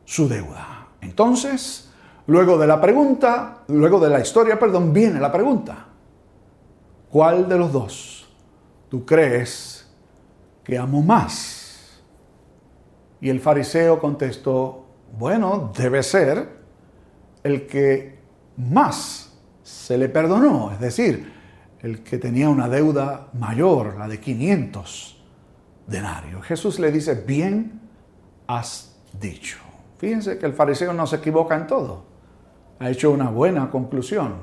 su 0.05 0.29
deuda. 0.29 0.89
Entonces, 1.01 1.91
luego 2.27 2.59
de 2.59 2.67
la 2.67 2.83
pregunta, 2.83 3.63
luego 3.69 3.99
de 3.99 4.11
la 4.11 4.21
historia, 4.21 4.59
perdón, 4.59 4.93
viene 4.93 5.21
la 5.21 5.33
pregunta. 5.33 5.87
¿Cuál 7.09 7.49
de 7.49 7.57
los 7.57 7.73
dos 7.73 8.29
tú 8.91 9.07
crees 9.07 9.91
que 10.63 10.77
amo 10.77 11.01
más? 11.01 12.03
Y 13.23 13.31
el 13.31 13.41
fariseo 13.41 13.99
contestó, 13.99 14.85
bueno, 15.19 15.73
debe 15.75 16.03
ser 16.03 16.59
el 17.43 17.67
que 17.67 18.19
más 18.59 19.33
se 19.63 19.97
le 19.97 20.11
perdonó, 20.11 20.73
es 20.73 20.79
decir, 20.79 21.33
el 21.81 22.03
que 22.03 22.19
tenía 22.19 22.51
una 22.51 22.69
deuda 22.69 23.29
mayor, 23.33 23.97
la 23.97 24.09
de 24.09 24.21
500 24.21 25.24
denarios. 25.87 26.45
Jesús 26.47 26.79
le 26.79 26.91
dice, 26.91 27.15
bien 27.15 27.81
has 28.47 28.97
dicho. 29.21 29.59
Fíjense 29.99 30.39
que 30.39 30.47
el 30.47 30.53
fariseo 30.53 30.93
no 30.93 31.07
se 31.07 31.17
equivoca 31.17 31.55
en 31.57 31.67
todo. 31.67 32.05
Ha 32.79 32.91
hecho 32.91 33.11
una 33.11 33.31
buena 33.31 33.71
conclusión. 33.71 34.35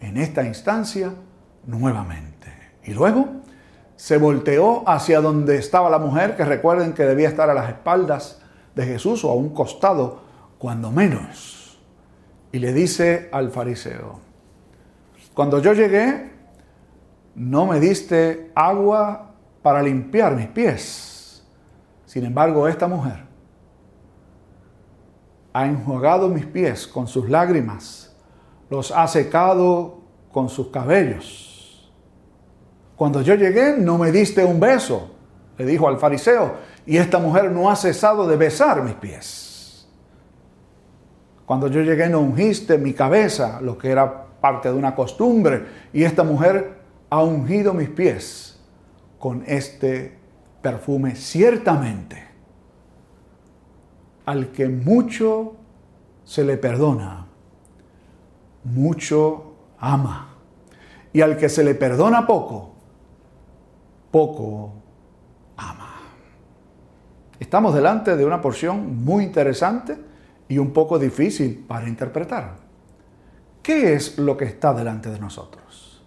En 0.00 0.16
esta 0.16 0.44
instancia, 0.44 1.12
nuevamente. 1.66 2.52
Y 2.84 2.94
luego 2.94 3.28
se 3.96 4.16
volteó 4.16 4.88
hacia 4.88 5.20
donde 5.20 5.56
estaba 5.56 5.90
la 5.90 5.98
mujer, 5.98 6.36
que 6.36 6.44
recuerden 6.44 6.92
que 6.92 7.04
debía 7.04 7.28
estar 7.28 7.50
a 7.50 7.54
las 7.54 7.68
espaldas 7.68 8.40
de 8.74 8.86
Jesús 8.86 9.24
o 9.24 9.30
a 9.30 9.34
un 9.34 9.50
costado, 9.50 10.22
cuando 10.58 10.90
menos. 10.90 11.78
Y 12.52 12.58
le 12.58 12.72
dice 12.72 13.28
al 13.32 13.50
fariseo, 13.50 14.20
cuando 15.34 15.60
yo 15.60 15.72
llegué, 15.72 16.32
no 17.34 17.66
me 17.66 17.78
diste 17.78 18.50
agua 18.54 19.27
para 19.62 19.82
limpiar 19.82 20.34
mis 20.36 20.46
pies. 20.46 21.44
Sin 22.04 22.24
embargo, 22.24 22.66
esta 22.68 22.88
mujer 22.88 23.28
ha 25.52 25.66
enjuagado 25.66 26.28
mis 26.28 26.46
pies 26.46 26.86
con 26.86 27.06
sus 27.06 27.28
lágrimas, 27.28 28.14
los 28.70 28.90
ha 28.92 29.06
secado 29.06 30.00
con 30.30 30.48
sus 30.48 30.68
cabellos. 30.68 31.92
Cuando 32.96 33.22
yo 33.22 33.34
llegué, 33.34 33.76
no 33.76 33.98
me 33.98 34.12
diste 34.12 34.44
un 34.44 34.60
beso, 34.60 35.10
le 35.56 35.64
dijo 35.64 35.88
al 35.88 35.98
fariseo, 35.98 36.54
y 36.86 36.96
esta 36.96 37.18
mujer 37.18 37.50
no 37.50 37.70
ha 37.70 37.76
cesado 37.76 38.26
de 38.26 38.36
besar 38.36 38.82
mis 38.82 38.94
pies. 38.94 39.88
Cuando 41.44 41.68
yo 41.68 41.80
llegué, 41.80 42.08
no 42.08 42.20
ungiste 42.20 42.76
mi 42.78 42.92
cabeza, 42.92 43.60
lo 43.60 43.78
que 43.78 43.90
era 43.90 44.26
parte 44.40 44.68
de 44.68 44.74
una 44.74 44.94
costumbre, 44.94 45.66
y 45.92 46.04
esta 46.04 46.22
mujer 46.22 46.78
ha 47.10 47.22
ungido 47.22 47.72
mis 47.72 47.88
pies 47.88 48.57
con 49.18 49.44
este 49.46 50.18
perfume. 50.62 51.16
Ciertamente, 51.16 52.26
al 54.26 54.52
que 54.52 54.68
mucho 54.68 55.56
se 56.24 56.44
le 56.44 56.56
perdona, 56.56 57.26
mucho 58.64 59.54
ama. 59.78 60.34
Y 61.12 61.22
al 61.22 61.36
que 61.36 61.48
se 61.48 61.64
le 61.64 61.74
perdona 61.74 62.26
poco, 62.26 62.74
poco 64.10 64.74
ama. 65.56 65.96
Estamos 67.40 67.74
delante 67.74 68.16
de 68.16 68.24
una 68.24 68.40
porción 68.42 69.04
muy 69.04 69.24
interesante 69.24 69.96
y 70.48 70.58
un 70.58 70.72
poco 70.72 70.98
difícil 70.98 71.64
para 71.66 71.88
interpretar. 71.88 72.56
¿Qué 73.62 73.94
es 73.94 74.18
lo 74.18 74.36
que 74.36 74.44
está 74.44 74.74
delante 74.74 75.10
de 75.10 75.18
nosotros? 75.18 76.02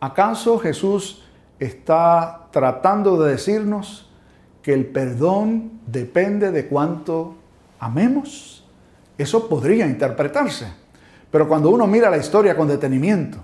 ¿Acaso 0.00 0.58
Jesús 0.58 1.24
está 1.60 2.48
tratando 2.50 3.22
de 3.22 3.32
decirnos 3.32 4.10
que 4.62 4.74
el 4.74 4.86
perdón 4.86 5.80
depende 5.86 6.50
de 6.50 6.66
cuánto 6.66 7.36
amemos? 7.78 8.68
Eso 9.16 9.48
podría 9.48 9.86
interpretarse. 9.86 10.66
Pero 11.30 11.46
cuando 11.46 11.70
uno 11.70 11.86
mira 11.86 12.10
la 12.10 12.16
historia 12.16 12.56
con 12.56 12.66
detenimiento 12.66 13.38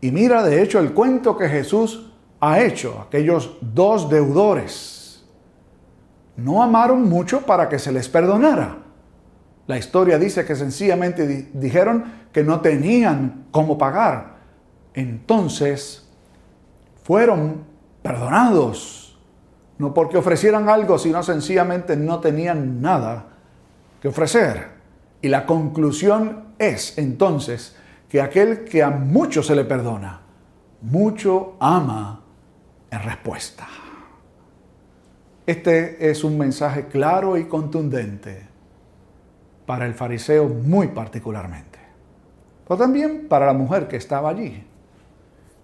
y 0.00 0.10
mira 0.10 0.42
de 0.42 0.62
hecho 0.62 0.78
el 0.78 0.94
cuento 0.94 1.36
que 1.36 1.48
Jesús 1.48 2.10
ha 2.40 2.60
hecho, 2.60 3.04
aquellos 3.06 3.58
dos 3.60 4.08
deudores, 4.08 5.24
no 6.36 6.62
amaron 6.62 7.08
mucho 7.08 7.42
para 7.42 7.68
que 7.68 7.78
se 7.78 7.92
les 7.92 8.08
perdonara. 8.08 8.78
La 9.66 9.76
historia 9.76 10.18
dice 10.18 10.44
que 10.44 10.56
sencillamente 10.56 11.50
dijeron 11.52 12.04
que 12.32 12.42
no 12.42 12.60
tenían 12.60 13.46
cómo 13.50 13.76
pagar 13.76 14.32
entonces 14.94 16.01
fueron 17.02 17.64
perdonados, 18.02 19.18
no 19.78 19.94
porque 19.94 20.16
ofrecieran 20.16 20.68
algo, 20.68 20.98
sino 20.98 21.22
sencillamente 21.22 21.96
no 21.96 22.20
tenían 22.20 22.80
nada 22.80 23.26
que 24.00 24.08
ofrecer. 24.08 24.68
Y 25.20 25.28
la 25.28 25.46
conclusión 25.46 26.54
es 26.58 26.98
entonces 26.98 27.76
que 28.08 28.20
aquel 28.20 28.64
que 28.64 28.82
a 28.82 28.90
mucho 28.90 29.42
se 29.42 29.56
le 29.56 29.64
perdona, 29.64 30.20
mucho 30.82 31.56
ama 31.60 32.20
en 32.90 33.02
respuesta. 33.02 33.66
Este 35.46 36.10
es 36.10 36.22
un 36.22 36.38
mensaje 36.38 36.86
claro 36.86 37.36
y 37.36 37.44
contundente 37.46 38.46
para 39.66 39.86
el 39.86 39.94
fariseo 39.94 40.48
muy 40.48 40.88
particularmente, 40.88 41.78
pero 42.66 42.78
también 42.78 43.26
para 43.28 43.46
la 43.46 43.52
mujer 43.52 43.88
que 43.88 43.96
estaba 43.96 44.28
allí 44.28 44.66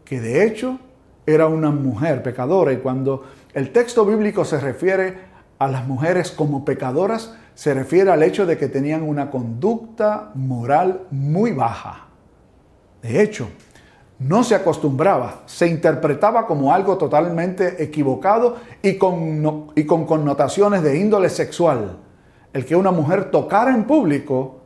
que 0.09 0.21
de 0.23 0.47
hecho 0.47 0.81
era 1.29 1.47
una 1.47 1.71
mujer 1.71 2.23
pecadora 2.23 2.73
y 2.73 2.79
cuando 2.79 3.25
el 3.53 3.71
texto 3.71 4.07
bíblico 4.07 4.47
se 4.47 4.59
refiere 4.59 5.29
a 5.59 5.69
las 5.69 5.87
mujeres 5.87 6.31
como 6.31 6.65
pecadoras, 6.65 7.35
se 7.55 7.75
refiere 7.75 8.11
al 8.11 8.23
hecho 8.23 8.47
de 8.47 8.57
que 8.57 8.69
tenían 8.69 9.03
una 9.03 9.31
conducta 9.31 10.31
moral 10.35 11.03
muy 11.11 11.53
baja. 11.53 12.07
De 13.03 13.21
hecho, 13.21 13.49
no 14.19 14.43
se 14.43 14.55
acostumbraba, 14.55 15.43
se 15.45 15.67
interpretaba 15.67 16.47
como 16.47 16.73
algo 16.73 16.97
totalmente 16.97 17.83
equivocado 17.83 18.57
y 18.83 18.97
con, 18.97 19.73
y 19.75 19.85
con 19.85 20.07
connotaciones 20.07 20.83
de 20.83 20.99
índole 20.99 21.29
sexual, 21.29 21.99
el 22.53 22.65
que 22.65 22.75
una 22.75 22.91
mujer 22.91 23.31
tocara 23.31 23.75
en 23.75 23.85
público 23.85 24.61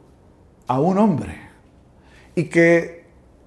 a 0.69 0.81
un 0.81 0.97
hombre 0.99 1.41
y 2.35 2.45
que 2.45 3.05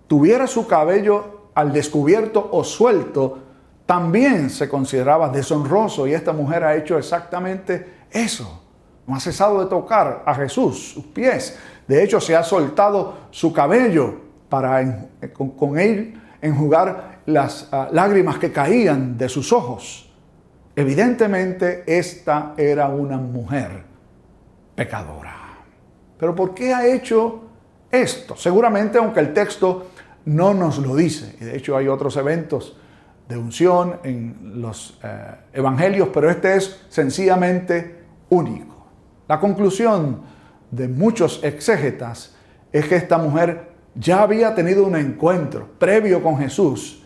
tuviera 0.07 0.47
su 0.47 0.67
cabello 0.67 1.34
al 1.55 1.73
descubierto 1.73 2.49
o 2.51 2.63
suelto, 2.63 3.39
también 3.85 4.49
se 4.49 4.67
consideraba 4.67 5.29
deshonroso 5.29 6.07
y 6.07 6.13
esta 6.13 6.33
mujer 6.33 6.63
ha 6.63 6.75
hecho 6.75 6.97
exactamente 6.97 8.05
eso. 8.11 8.63
No 9.07 9.15
ha 9.15 9.19
cesado 9.19 9.63
de 9.63 9.69
tocar 9.69 10.23
a 10.25 10.33
Jesús, 10.35 10.93
sus 10.93 11.05
pies. 11.05 11.57
De 11.87 12.03
hecho, 12.03 12.19
se 12.19 12.35
ha 12.35 12.43
soltado 12.43 13.13
su 13.29 13.53
cabello 13.53 14.15
para 14.49 15.07
con, 15.33 15.77
él 15.77 16.19
enjugar 16.41 17.21
las 17.27 17.69
ah, 17.71 17.89
lágrimas 17.91 18.39
que 18.39 18.51
caían 18.51 19.17
de 19.17 19.29
sus 19.29 19.53
ojos. 19.53 20.11
Evidentemente, 20.75 21.83
esta 21.85 22.53
era 22.57 22.87
una 22.89 23.17
mujer 23.17 23.83
pecadora. 24.75 25.35
Pero 26.17 26.35
¿por 26.35 26.53
qué 26.53 26.73
ha 26.73 26.87
hecho 26.87 27.43
esto? 27.91 28.35
Seguramente, 28.35 28.97
aunque 28.97 29.19
el 29.19 29.33
texto 29.33 29.87
no 30.25 30.53
nos 30.53 30.79
lo 30.79 30.95
dice. 30.95 31.35
Y 31.39 31.45
de 31.45 31.55
hecho 31.55 31.77
hay 31.77 31.87
otros 31.87 32.17
eventos 32.17 32.77
de 33.27 33.37
unción 33.37 33.99
en 34.03 34.61
los 34.61 34.99
eh, 35.03 35.35
evangelios, 35.53 36.09
pero 36.13 36.29
este 36.29 36.55
es 36.55 36.85
sencillamente 36.89 38.03
único. 38.29 38.85
La 39.27 39.39
conclusión 39.39 40.21
de 40.69 40.87
muchos 40.87 41.43
exégetas 41.43 42.35
es 42.71 42.87
que 42.87 42.95
esta 42.95 43.17
mujer 43.17 43.71
ya 43.95 44.21
había 44.21 44.53
tenido 44.53 44.85
un 44.85 44.95
encuentro 44.95 45.67
previo 45.79 46.21
con 46.21 46.37
Jesús 46.37 47.03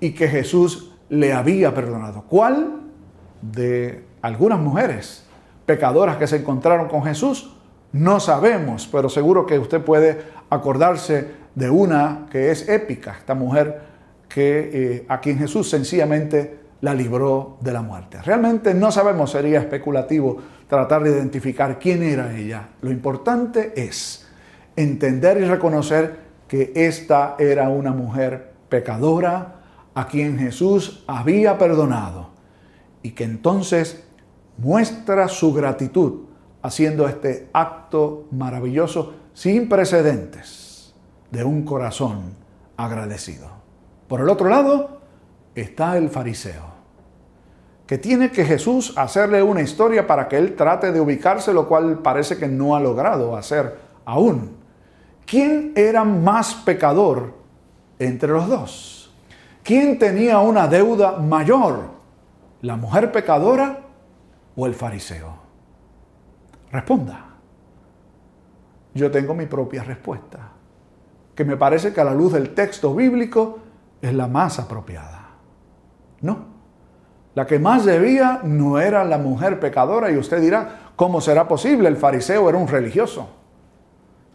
y 0.00 0.10
que 0.10 0.28
Jesús 0.28 0.92
le 1.08 1.32
había 1.32 1.72
perdonado. 1.74 2.24
¿Cuál 2.28 2.80
de 3.40 4.04
algunas 4.22 4.58
mujeres 4.58 5.24
pecadoras 5.64 6.16
que 6.16 6.26
se 6.26 6.36
encontraron 6.36 6.88
con 6.88 7.04
Jesús? 7.04 7.54
No 7.92 8.20
sabemos, 8.20 8.88
pero 8.90 9.08
seguro 9.08 9.46
que 9.46 9.58
usted 9.58 9.80
puede 9.80 10.20
acordarse 10.50 11.30
de 11.56 11.70
una 11.70 12.26
que 12.30 12.52
es 12.52 12.68
épica, 12.68 13.16
esta 13.18 13.34
mujer 13.34 13.80
que 14.28 14.70
eh, 14.72 15.06
a 15.08 15.20
quien 15.20 15.38
Jesús 15.38 15.68
sencillamente 15.68 16.58
la 16.82 16.94
libró 16.94 17.56
de 17.62 17.72
la 17.72 17.80
muerte. 17.80 18.20
Realmente 18.22 18.74
no 18.74 18.92
sabemos, 18.92 19.30
sería 19.32 19.60
especulativo 19.60 20.36
tratar 20.68 21.02
de 21.02 21.10
identificar 21.10 21.78
quién 21.78 22.02
era 22.02 22.36
ella. 22.36 22.68
Lo 22.82 22.90
importante 22.90 23.72
es 23.74 24.28
entender 24.76 25.38
y 25.38 25.46
reconocer 25.46 26.26
que 26.46 26.72
esta 26.76 27.36
era 27.38 27.70
una 27.70 27.92
mujer 27.92 28.52
pecadora 28.68 29.54
a 29.94 30.06
quien 30.06 30.38
Jesús 30.38 31.04
había 31.06 31.56
perdonado 31.56 32.30
y 33.02 33.12
que 33.12 33.24
entonces 33.24 34.04
muestra 34.58 35.28
su 35.28 35.54
gratitud 35.54 36.26
haciendo 36.60 37.08
este 37.08 37.48
acto 37.54 38.26
maravilloso 38.30 39.14
sin 39.32 39.70
precedentes 39.70 40.65
de 41.30 41.44
un 41.44 41.64
corazón 41.64 42.34
agradecido. 42.76 43.48
Por 44.08 44.20
el 44.20 44.28
otro 44.28 44.48
lado 44.48 45.00
está 45.54 45.96
el 45.96 46.10
fariseo, 46.10 46.76
que 47.86 47.98
tiene 47.98 48.30
que 48.30 48.44
Jesús 48.44 48.96
hacerle 48.96 49.42
una 49.42 49.62
historia 49.62 50.06
para 50.06 50.28
que 50.28 50.36
él 50.36 50.54
trate 50.56 50.92
de 50.92 51.00
ubicarse, 51.00 51.52
lo 51.52 51.68
cual 51.68 52.00
parece 52.00 52.36
que 52.36 52.48
no 52.48 52.76
ha 52.76 52.80
logrado 52.80 53.36
hacer 53.36 53.78
aún. 54.04 54.56
¿Quién 55.24 55.72
era 55.74 56.04
más 56.04 56.54
pecador 56.54 57.34
entre 57.98 58.28
los 58.28 58.48
dos? 58.48 59.14
¿Quién 59.62 59.98
tenía 59.98 60.38
una 60.38 60.68
deuda 60.68 61.18
mayor? 61.18 61.96
¿La 62.62 62.76
mujer 62.76 63.10
pecadora 63.10 63.80
o 64.54 64.66
el 64.66 64.74
fariseo? 64.74 65.34
Responda. 66.70 67.26
Yo 68.94 69.10
tengo 69.10 69.34
mi 69.34 69.46
propia 69.46 69.82
respuesta, 69.82 70.52
que 71.36 71.44
me 71.44 71.56
parece 71.56 71.92
que 71.92 72.00
a 72.00 72.04
la 72.04 72.14
luz 72.14 72.32
del 72.32 72.54
texto 72.54 72.94
bíblico 72.94 73.58
es 74.00 74.12
la 74.14 74.26
más 74.26 74.58
apropiada. 74.58 75.28
No. 76.22 76.56
La 77.34 77.46
que 77.46 77.58
más 77.58 77.84
debía 77.84 78.40
no 78.42 78.78
era 78.78 79.04
la 79.04 79.18
mujer 79.18 79.60
pecadora 79.60 80.10
y 80.10 80.16
usted 80.16 80.40
dirá, 80.40 80.92
¿cómo 80.96 81.20
será 81.20 81.46
posible? 81.46 81.88
El 81.88 81.98
fariseo 81.98 82.48
era 82.48 82.56
un 82.56 82.66
religioso. 82.66 83.28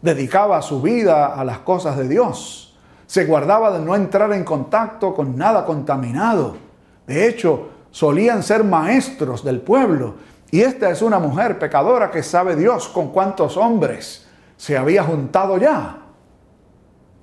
Dedicaba 0.00 0.62
su 0.62 0.80
vida 0.80 1.34
a 1.34 1.44
las 1.44 1.58
cosas 1.58 1.98
de 1.98 2.08
Dios. 2.08 2.78
Se 3.06 3.24
guardaba 3.24 3.76
de 3.76 3.84
no 3.84 3.96
entrar 3.96 4.32
en 4.32 4.44
contacto 4.44 5.12
con 5.12 5.36
nada 5.36 5.64
contaminado. 5.64 6.56
De 7.04 7.26
hecho, 7.28 7.70
solían 7.90 8.44
ser 8.44 8.62
maestros 8.62 9.42
del 9.42 9.60
pueblo. 9.60 10.14
Y 10.52 10.60
esta 10.60 10.88
es 10.90 11.02
una 11.02 11.18
mujer 11.18 11.58
pecadora 11.58 12.12
que 12.12 12.22
sabe 12.22 12.54
Dios 12.54 12.88
con 12.88 13.08
cuántos 13.08 13.56
hombres 13.56 14.28
se 14.56 14.78
había 14.78 15.02
juntado 15.02 15.58
ya. 15.58 16.01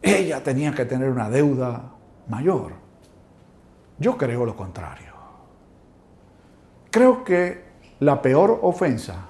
Ella 0.02 0.44
tenía 0.44 0.74
que 0.74 0.86
tener 0.86 1.10
una 1.10 1.30
deuda 1.30 1.92
mayor. 2.28 2.74
Yo 3.98 4.18
creo 4.18 4.46
lo 4.46 4.56
contrario. 4.56 5.14
Creo 6.92 7.24
que 7.24 7.64
la 8.00 8.22
peor 8.22 8.60
ofensa 8.62 9.28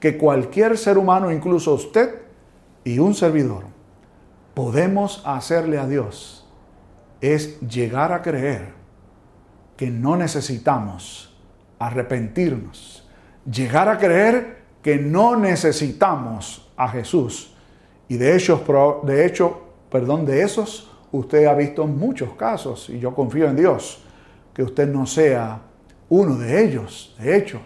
que 0.00 0.18
cualquier 0.18 0.76
ser 0.76 0.98
humano, 0.98 1.30
incluso 1.30 1.74
usted 1.74 2.22
y 2.84 2.98
un 2.98 3.14
servidor, 3.14 3.64
podemos 4.54 5.22
hacerle 5.24 5.78
a 5.78 5.86
Dios 5.86 6.46
es 7.20 7.60
llegar 7.60 8.12
a 8.12 8.22
creer 8.22 8.72
que 9.76 9.90
no 9.90 10.16
necesitamos 10.16 11.36
arrepentirnos, 11.78 13.08
llegar 13.50 13.88
a 13.88 13.98
creer 13.98 14.62
que 14.82 14.96
no 14.96 15.36
necesitamos 15.36 16.70
a 16.76 16.88
Jesús. 16.88 17.54
Y 18.08 18.16
de 18.16 18.36
hecho, 18.36 18.64
de 19.04 19.26
hecho, 19.26 19.69
perdón, 19.90 20.24
de 20.24 20.42
esos 20.42 20.90
usted 21.12 21.46
ha 21.46 21.54
visto 21.54 21.86
muchos 21.86 22.34
casos 22.34 22.88
y 22.88 22.98
yo 22.98 23.14
confío 23.14 23.48
en 23.48 23.56
Dios 23.56 24.02
que 24.54 24.62
usted 24.62 24.88
no 24.88 25.06
sea 25.06 25.60
uno 26.08 26.36
de 26.36 26.64
ellos. 26.64 27.14
De 27.18 27.36
hecho, 27.36 27.60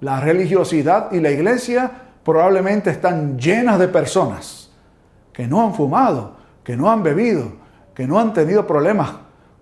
la 0.00 0.20
religiosidad 0.20 1.12
y 1.12 1.20
la 1.20 1.30
iglesia 1.30 1.90
probablemente 2.24 2.90
están 2.90 3.38
llenas 3.38 3.78
de 3.78 3.88
personas 3.88 4.70
que 5.32 5.46
no 5.46 5.62
han 5.62 5.74
fumado, 5.74 6.36
que 6.62 6.76
no 6.76 6.90
han 6.90 7.02
bebido, 7.02 7.52
que 7.94 8.06
no 8.06 8.18
han 8.18 8.32
tenido 8.32 8.66
problemas 8.66 9.12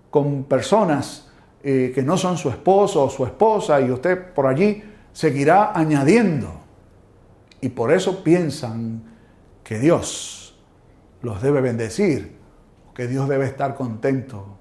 con 0.09 0.43
personas 0.43 1.29
eh, 1.63 1.91
que 1.95 2.03
no 2.03 2.17
son 2.17 2.37
su 2.37 2.49
esposo 2.49 3.05
o 3.05 3.09
su 3.09 3.25
esposa 3.25 3.79
y 3.79 3.89
usted 3.89 4.33
por 4.33 4.47
allí 4.47 4.83
seguirá 5.13 5.71
añadiendo. 5.73 6.53
Y 7.61 7.69
por 7.69 7.91
eso 7.91 8.23
piensan 8.23 9.01
que 9.63 9.79
Dios 9.79 10.42
los 11.23 11.41
debe 11.41 11.61
bendecir, 11.61 12.37
que 12.93 13.07
Dios 13.07 13.27
debe 13.27 13.45
estar 13.45 13.73
contento 13.73 14.59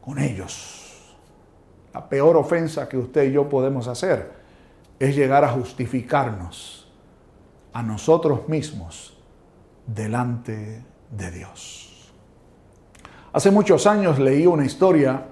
con 0.00 0.18
ellos. 0.18 1.16
La 1.92 2.08
peor 2.08 2.36
ofensa 2.36 2.88
que 2.88 2.96
usted 2.96 3.24
y 3.24 3.32
yo 3.32 3.48
podemos 3.48 3.88
hacer 3.88 4.30
es 4.98 5.14
llegar 5.14 5.44
a 5.44 5.48
justificarnos 5.48 6.90
a 7.72 7.82
nosotros 7.82 8.48
mismos 8.48 9.18
delante 9.86 10.84
de 11.10 11.30
Dios. 11.32 12.12
Hace 13.32 13.50
muchos 13.50 13.86
años 13.86 14.18
leí 14.18 14.46
una 14.46 14.64
historia 14.64 15.26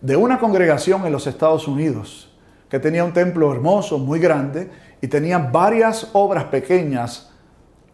de 0.00 0.16
una 0.16 0.38
congregación 0.38 1.06
en 1.06 1.12
los 1.12 1.26
Estados 1.26 1.66
Unidos 1.66 2.36
que 2.68 2.78
tenía 2.78 3.04
un 3.04 3.12
templo 3.12 3.52
hermoso, 3.52 3.98
muy 3.98 4.18
grande, 4.18 4.70
y 5.00 5.08
tenía 5.08 5.38
varias 5.38 6.10
obras 6.14 6.44
pequeñas 6.44 7.30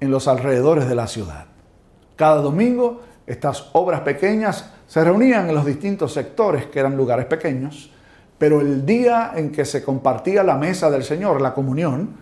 en 0.01 0.11
los 0.11 0.29
alrededores 0.29 0.89
de 0.89 0.95
la 0.95 1.07
ciudad. 1.09 1.48
Cada 2.19 2.41
domingo 2.41 3.01
estas 3.29 3.71
obras 3.75 4.01
pequeñas 4.01 4.73
se 4.89 5.05
reunían 5.05 5.49
en 5.49 5.55
los 5.55 5.65
distintos 5.65 6.13
sectores, 6.13 6.67
que 6.67 6.81
eran 6.81 6.97
lugares 6.97 7.27
pequeños, 7.27 7.93
pero 8.39 8.61
el 8.61 8.85
día 8.85 9.31
en 9.37 9.53
que 9.53 9.65
se 9.65 9.85
compartía 9.85 10.43
la 10.43 10.57
mesa 10.57 10.91
del 10.91 11.05
Señor, 11.05 11.41
la 11.41 11.55
comunión, 11.55 12.17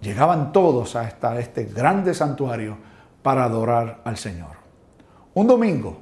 llegaban 0.00 0.50
todos 0.50 0.96
hasta 0.96 1.38
este 1.38 1.64
grande 1.64 2.14
santuario 2.14 2.78
para 3.22 3.44
adorar 3.44 4.00
al 4.04 4.16
Señor. 4.16 4.56
Un 5.34 5.46
domingo, 5.46 5.98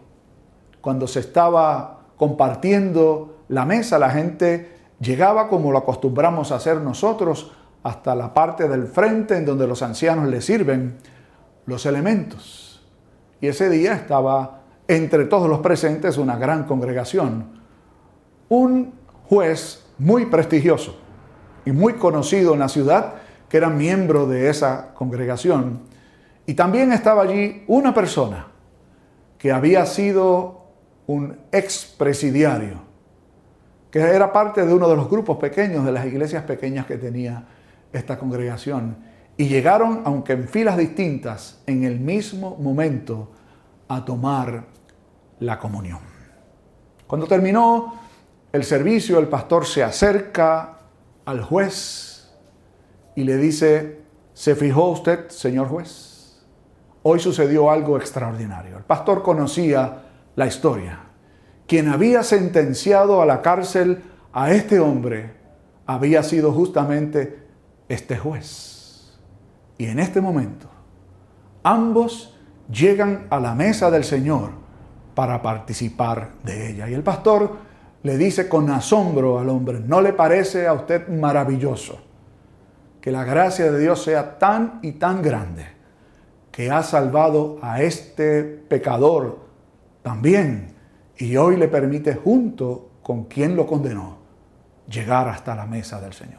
cuando 0.80 1.08
se 1.08 1.18
estaba 1.18 2.02
compartiendo 2.16 3.38
la 3.48 3.64
mesa, 3.64 3.98
la 3.98 4.10
gente 4.10 4.76
llegaba 5.00 5.48
como 5.48 5.72
lo 5.72 5.78
acostumbramos 5.78 6.52
a 6.52 6.56
hacer 6.56 6.80
nosotros 6.80 7.50
hasta 7.82 8.14
la 8.14 8.32
parte 8.32 8.68
del 8.68 8.86
frente 8.86 9.36
en 9.36 9.46
donde 9.46 9.66
los 9.66 9.82
ancianos 9.82 10.28
le 10.28 10.40
sirven 10.40 10.98
los 11.66 11.86
elementos. 11.86 12.71
Y 13.42 13.48
ese 13.48 13.68
día 13.68 13.94
estaba 13.94 14.60
entre 14.86 15.24
todos 15.24 15.48
los 15.48 15.58
presentes 15.58 16.16
una 16.16 16.36
gran 16.36 16.62
congregación. 16.62 17.60
Un 18.48 18.94
juez 19.24 19.84
muy 19.98 20.26
prestigioso 20.26 20.96
y 21.64 21.72
muy 21.72 21.94
conocido 21.94 22.52
en 22.52 22.60
la 22.60 22.68
ciudad, 22.68 23.14
que 23.48 23.56
era 23.56 23.68
miembro 23.68 24.28
de 24.28 24.48
esa 24.48 24.94
congregación. 24.94 25.80
Y 26.46 26.54
también 26.54 26.92
estaba 26.92 27.22
allí 27.22 27.64
una 27.66 27.92
persona 27.92 28.46
que 29.38 29.50
había 29.50 29.86
sido 29.86 30.68
un 31.08 31.36
expresidiario, 31.50 32.76
que 33.90 33.98
era 33.98 34.32
parte 34.32 34.64
de 34.64 34.72
uno 34.72 34.88
de 34.88 34.94
los 34.94 35.10
grupos 35.10 35.38
pequeños 35.38 35.84
de 35.84 35.90
las 35.90 36.06
iglesias 36.06 36.44
pequeñas 36.44 36.86
que 36.86 36.96
tenía 36.96 37.44
esta 37.92 38.16
congregación. 38.16 38.98
Y 39.36 39.46
llegaron, 39.48 40.02
aunque 40.04 40.34
en 40.34 40.48
filas 40.48 40.76
distintas, 40.76 41.62
en 41.66 41.84
el 41.84 41.98
mismo 42.00 42.56
momento 42.56 43.30
a 43.88 44.04
tomar 44.04 44.64
la 45.40 45.58
comunión. 45.58 46.00
Cuando 47.06 47.26
terminó 47.26 47.94
el 48.52 48.64
servicio, 48.64 49.18
el 49.18 49.28
pastor 49.28 49.66
se 49.66 49.82
acerca 49.82 50.78
al 51.24 51.42
juez 51.42 52.30
y 53.14 53.24
le 53.24 53.36
dice, 53.36 54.00
¿se 54.32 54.54
fijó 54.54 54.90
usted, 54.90 55.28
señor 55.28 55.68
juez? 55.68 56.42
Hoy 57.02 57.18
sucedió 57.18 57.70
algo 57.70 57.96
extraordinario. 57.96 58.76
El 58.76 58.84
pastor 58.84 59.22
conocía 59.22 60.02
la 60.36 60.46
historia. 60.46 61.00
Quien 61.66 61.88
había 61.88 62.22
sentenciado 62.22 63.20
a 63.20 63.26
la 63.26 63.42
cárcel 63.42 64.02
a 64.32 64.52
este 64.52 64.78
hombre 64.78 65.32
había 65.86 66.22
sido 66.22 66.52
justamente 66.52 67.46
este 67.88 68.16
juez. 68.16 68.71
Y 69.82 69.86
en 69.86 69.98
este 69.98 70.20
momento, 70.20 70.68
ambos 71.64 72.38
llegan 72.70 73.26
a 73.30 73.40
la 73.40 73.56
mesa 73.56 73.90
del 73.90 74.04
Señor 74.04 74.50
para 75.16 75.42
participar 75.42 76.34
de 76.44 76.70
ella. 76.70 76.88
Y 76.88 76.94
el 76.94 77.02
pastor 77.02 77.56
le 78.04 78.16
dice 78.16 78.48
con 78.48 78.70
asombro 78.70 79.40
al 79.40 79.48
hombre, 79.48 79.80
¿no 79.80 80.00
le 80.00 80.12
parece 80.12 80.68
a 80.68 80.72
usted 80.72 81.08
maravilloso 81.08 81.98
que 83.00 83.10
la 83.10 83.24
gracia 83.24 83.72
de 83.72 83.80
Dios 83.80 84.04
sea 84.04 84.38
tan 84.38 84.78
y 84.82 84.92
tan 84.92 85.20
grande 85.20 85.66
que 86.52 86.70
ha 86.70 86.84
salvado 86.84 87.58
a 87.60 87.82
este 87.82 88.44
pecador 88.44 89.40
también 90.02 90.76
y 91.18 91.36
hoy 91.36 91.56
le 91.56 91.66
permite 91.66 92.14
junto 92.14 92.90
con 93.02 93.24
quien 93.24 93.56
lo 93.56 93.66
condenó 93.66 94.18
llegar 94.88 95.28
hasta 95.28 95.56
la 95.56 95.66
mesa 95.66 96.00
del 96.00 96.12
Señor? 96.12 96.38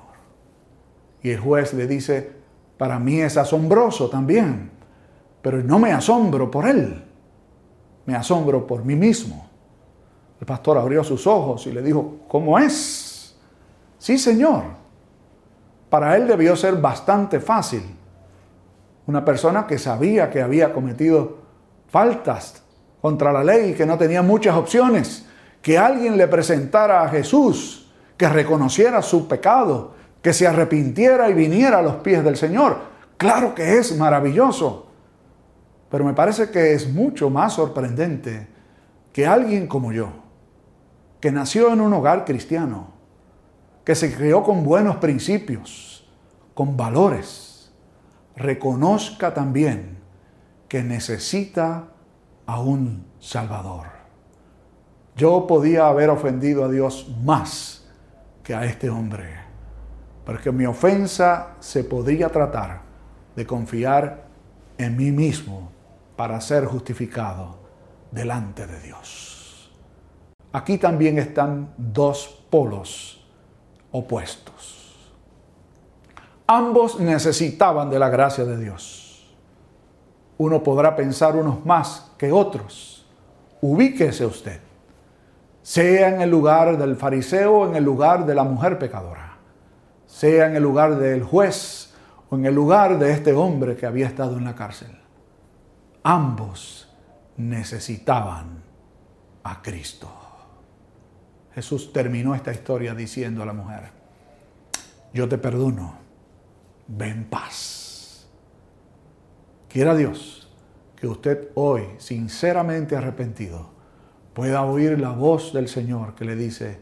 Y 1.22 1.32
el 1.32 1.42
juez 1.42 1.74
le 1.74 1.88
dice, 1.88 2.43
para 2.84 3.00
mí 3.00 3.22
es 3.22 3.38
asombroso 3.38 4.10
también, 4.10 4.70
pero 5.42 5.64
no 5.64 5.80
me 5.80 5.94
asombro 5.94 6.52
por 6.52 6.68
él, 6.68 7.02
me 8.06 8.14
asombro 8.14 8.68
por 8.68 8.84
mí 8.84 8.98
mismo 8.98 9.54
el 10.44 10.46
pastor 10.46 10.78
abrió 10.78 11.06
sus 11.06 11.26
ojos 11.26 11.66
y 11.68 11.72
le 11.72 11.82
dijo, 11.82 12.18
¿cómo 12.28 12.60
es? 12.60 13.34
Sí, 13.98 14.18
Señor. 14.18 14.64
Para 15.90 16.18
él 16.18 16.28
debió 16.28 16.58
ser 16.58 16.76
bastante 16.82 17.40
fácil. 17.40 17.82
Una 19.08 19.24
persona 19.24 19.66
que 19.66 19.80
sabía 19.80 20.30
que 20.30 20.42
había 20.42 20.74
cometido 20.74 21.38
faltas 21.88 22.62
contra 23.02 23.32
la 23.32 23.42
ley 23.42 23.70
y 23.70 23.74
que 23.74 23.86
no 23.86 23.98
tenía 23.98 24.22
muchas 24.22 24.58
opciones. 24.58 25.26
Que 25.62 25.78
alguien 25.78 26.18
le 26.18 26.28
presentara 26.28 27.04
a 27.04 27.08
Jesús, 27.08 27.90
que 28.18 28.28
reconociera 28.28 29.02
su 29.02 29.30
pecado, 29.30 29.94
que 30.24 30.34
se 30.34 30.48
arrepintiera 30.48 31.30
y 31.30 31.34
viniera 31.34 31.78
a 31.78 31.82
los 31.84 31.98
pies 31.98 32.24
del 32.24 32.38
Señor. 32.38 32.78
Claro 33.18 33.54
que 33.54 33.78
es 33.78 33.96
maravilloso. 33.96 34.88
Pero 35.92 36.06
me 36.06 36.14
parece 36.14 36.50
que 36.50 36.74
es 36.74 36.92
mucho 36.92 37.30
más 37.30 37.54
sorprendente 37.54 38.48
que 39.12 39.28
alguien 39.28 39.68
como 39.68 39.92
yo, 39.92 40.10
que 41.20 41.32
nació 41.32 41.72
en 41.72 41.82
un 41.82 41.94
hogar 41.94 42.26
cristiano, 42.26 42.88
que 43.84 43.94
se 43.94 44.16
crió 44.16 44.42
con 44.44 44.64
buenos 44.64 44.96
principios, 44.96 46.10
con 46.56 46.76
valores, 46.76 47.72
reconozca 48.36 49.34
también 49.34 50.00
que 50.68 50.84
necesita 50.84 51.90
a 52.46 52.60
un 52.60 53.06
Salvador. 53.20 53.88
Yo 55.16 55.46
podía 55.46 55.88
haber 55.88 56.10
ofendido 56.10 56.64
a 56.64 56.70
Dios 56.70 57.14
más 57.24 57.88
que 58.42 58.56
a 58.56 58.66
este 58.66 58.90
hombre, 58.90 59.44
porque 60.26 60.52
mi 60.52 60.66
ofensa 60.66 61.56
se 61.60 61.84
podría 61.84 62.30
tratar 62.30 62.82
de 63.36 63.46
confiar 63.46 64.24
en 64.78 64.96
mí 64.96 65.12
mismo 65.12 65.72
para 66.16 66.40
ser 66.42 66.66
justificado 66.66 67.58
delante 68.12 68.68
de 68.68 68.80
Dios. 68.80 69.72
Aquí 70.52 70.78
también 70.78 71.18
están 71.18 71.74
dos 71.78 72.46
polos 72.50 73.26
opuestos. 73.92 74.84
Ambos 76.46 77.00
necesitaban 77.00 77.90
de 77.90 77.98
la 77.98 78.10
gracia 78.10 78.46
de 78.46 78.58
Dios. 78.58 79.34
Uno 80.38 80.62
podrá 80.62 80.96
pensar 80.96 81.36
unos 81.36 81.66
más 81.66 82.12
que 82.18 82.32
otros. 82.32 83.06
Ubíquese 83.62 84.26
usted, 84.26 84.60
sea 85.62 86.10
en 86.10 86.22
el 86.22 86.30
lugar 86.30 86.78
del 86.78 86.98
fariseo 86.98 87.60
o 87.60 87.68
en 87.68 87.76
el 87.78 87.84
lugar 87.84 88.26
de 88.26 88.36
la 88.36 88.44
mujer 88.44 88.78
pecadora, 88.78 89.33
sea 90.14 90.46
en 90.46 90.56
el 90.56 90.62
lugar 90.62 90.98
del 91.00 91.24
juez 91.24 91.92
o 92.30 92.36
en 92.36 92.46
el 92.46 92.54
lugar 92.54 93.00
de 93.00 93.12
este 93.12 93.34
hombre 93.34 93.76
que 93.76 93.88
había 93.88 94.06
estado 94.06 94.38
en 94.38 94.44
la 94.44 94.54
cárcel. 94.54 94.96
Ambos 96.04 96.88
necesitaban 97.36 98.62
a 99.42 99.60
Cristo. 99.64 100.08
Jesús 101.56 101.92
terminó 101.92 102.36
esta 102.36 102.52
historia 102.52 102.94
diciendo 102.94 103.42
a 103.42 103.48
la 103.48 103.54
mujer, 103.54 103.90
yo 105.16 105.28
te 105.28 105.40
perdono, 105.40 105.96
ven 106.88 107.26
paz. 107.28 108.28
Quiera 109.68 109.96
Dios 109.96 110.48
que 110.96 111.08
usted 111.08 111.50
hoy, 111.56 111.88
sinceramente 111.98 112.96
arrepentido, 112.96 113.72
pueda 114.36 114.62
oír 114.62 115.00
la 115.00 115.10
voz 115.10 115.54
del 115.54 115.68
Señor 115.68 116.14
que 116.14 116.26
le 116.26 116.36
dice, 116.36 116.82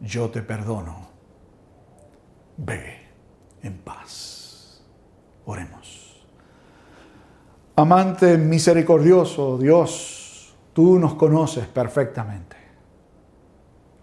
yo 0.00 0.30
te 0.30 0.42
perdono, 0.42 1.15
ve 2.56 2.98
en 3.62 3.78
paz. 3.78 4.82
Oremos. 5.44 6.24
Amante 7.76 8.38
misericordioso, 8.38 9.58
Dios, 9.58 10.54
tú 10.72 10.98
nos 10.98 11.14
conoces 11.14 11.66
perfectamente. 11.66 12.56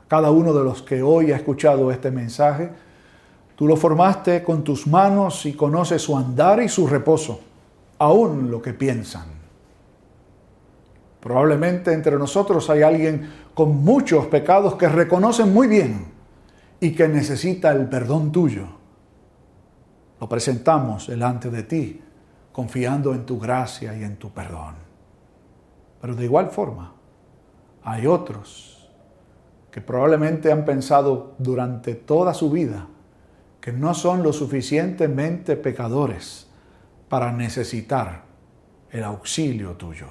Cada 0.08 0.30
uno 0.32 0.54
de 0.54 0.64
los 0.64 0.84
que 0.84 1.02
hoy 1.02 1.32
ha 1.32 1.38
escuchado 1.38 1.92
este 1.92 2.12
mensaje, 2.12 2.70
tú 3.56 3.68
lo 3.68 3.76
formaste 3.76 4.44
con 4.44 4.64
tus 4.64 4.86
manos 4.86 5.46
y 5.46 5.54
conoces 5.54 6.02
su 6.02 6.16
andar 6.16 6.62
y 6.62 6.70
su 6.70 6.86
reposo, 6.86 7.40
aún 7.98 8.52
lo 8.52 8.62
que 8.62 8.74
piensan. 8.74 9.26
Probablemente 11.20 11.94
entre 11.94 12.18
nosotros 12.18 12.70
hay 12.70 12.84
alguien 12.84 13.32
con 13.54 13.84
muchos 13.84 14.28
pecados 14.28 14.76
que 14.76 14.88
reconocen 14.88 15.52
muy 15.52 15.68
bien 15.68 16.13
y 16.84 16.92
que 16.92 17.08
necesita 17.08 17.72
el 17.72 17.88
perdón 17.88 18.34
tuyo. 18.34 18.68
Lo 20.20 20.28
presentamos 20.28 21.08
delante 21.08 21.50
de 21.50 21.64
ti 21.64 22.02
confiando 22.52 23.14
en 23.14 23.26
tu 23.26 23.40
gracia 23.40 23.96
y 23.96 24.04
en 24.04 24.18
tu 24.18 24.32
perdón. 24.32 24.76
Pero 26.02 26.14
de 26.14 26.26
igual 26.26 26.50
forma, 26.50 26.94
hay 27.86 28.06
otros 28.06 28.92
que 29.72 29.80
probablemente 29.80 30.52
han 30.52 30.66
pensado 30.66 31.36
durante 31.38 31.96
toda 31.96 32.34
su 32.34 32.52
vida 32.52 32.88
que 33.62 33.72
no 33.72 33.94
son 33.94 34.22
lo 34.22 34.34
suficientemente 34.34 35.56
pecadores 35.56 36.50
para 37.08 37.32
necesitar 37.32 38.26
el 38.92 39.06
auxilio 39.06 39.78
tuyo. 39.78 40.08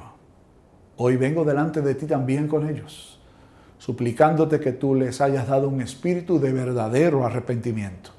Hoy 0.96 1.18
vengo 1.18 1.44
delante 1.44 1.82
de 1.82 1.94
ti 1.96 2.06
también 2.06 2.48
con 2.48 2.66
ellos, 2.66 3.21
suplicándote 3.82 4.60
que 4.60 4.70
tú 4.70 4.94
les 4.94 5.20
hayas 5.20 5.48
dado 5.48 5.68
un 5.68 5.80
espíritu 5.80 6.38
de 6.38 6.52
verdadero 6.52 7.26
arrepentimiento 7.26 8.12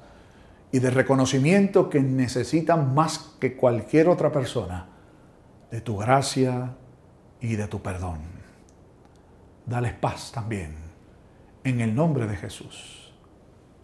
y 0.70 0.78
de 0.78 0.90
reconocimiento 0.90 1.88
que 1.88 2.00
necesitan 2.00 2.92
más 2.92 3.36
que 3.40 3.56
cualquier 3.56 4.10
otra 4.10 4.30
persona 4.30 4.88
de 5.70 5.80
tu 5.80 5.96
gracia 5.96 6.74
y 7.40 7.56
de 7.56 7.66
tu 7.66 7.80
perdón. 7.80 8.18
Dales 9.64 9.94
paz 9.94 10.32
también 10.32 10.74
en 11.62 11.80
el 11.80 11.94
nombre 11.94 12.26
de 12.26 12.36
Jesús. 12.36 13.14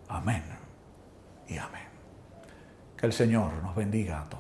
Amén 0.07 0.43
y 1.49 1.57
amén. 1.57 1.89
Que 2.95 3.07
el 3.07 3.15
Señor 3.15 3.55
nos 3.63 3.75
bendiga 3.75 4.21
a 4.21 4.29
todos. 4.29 4.40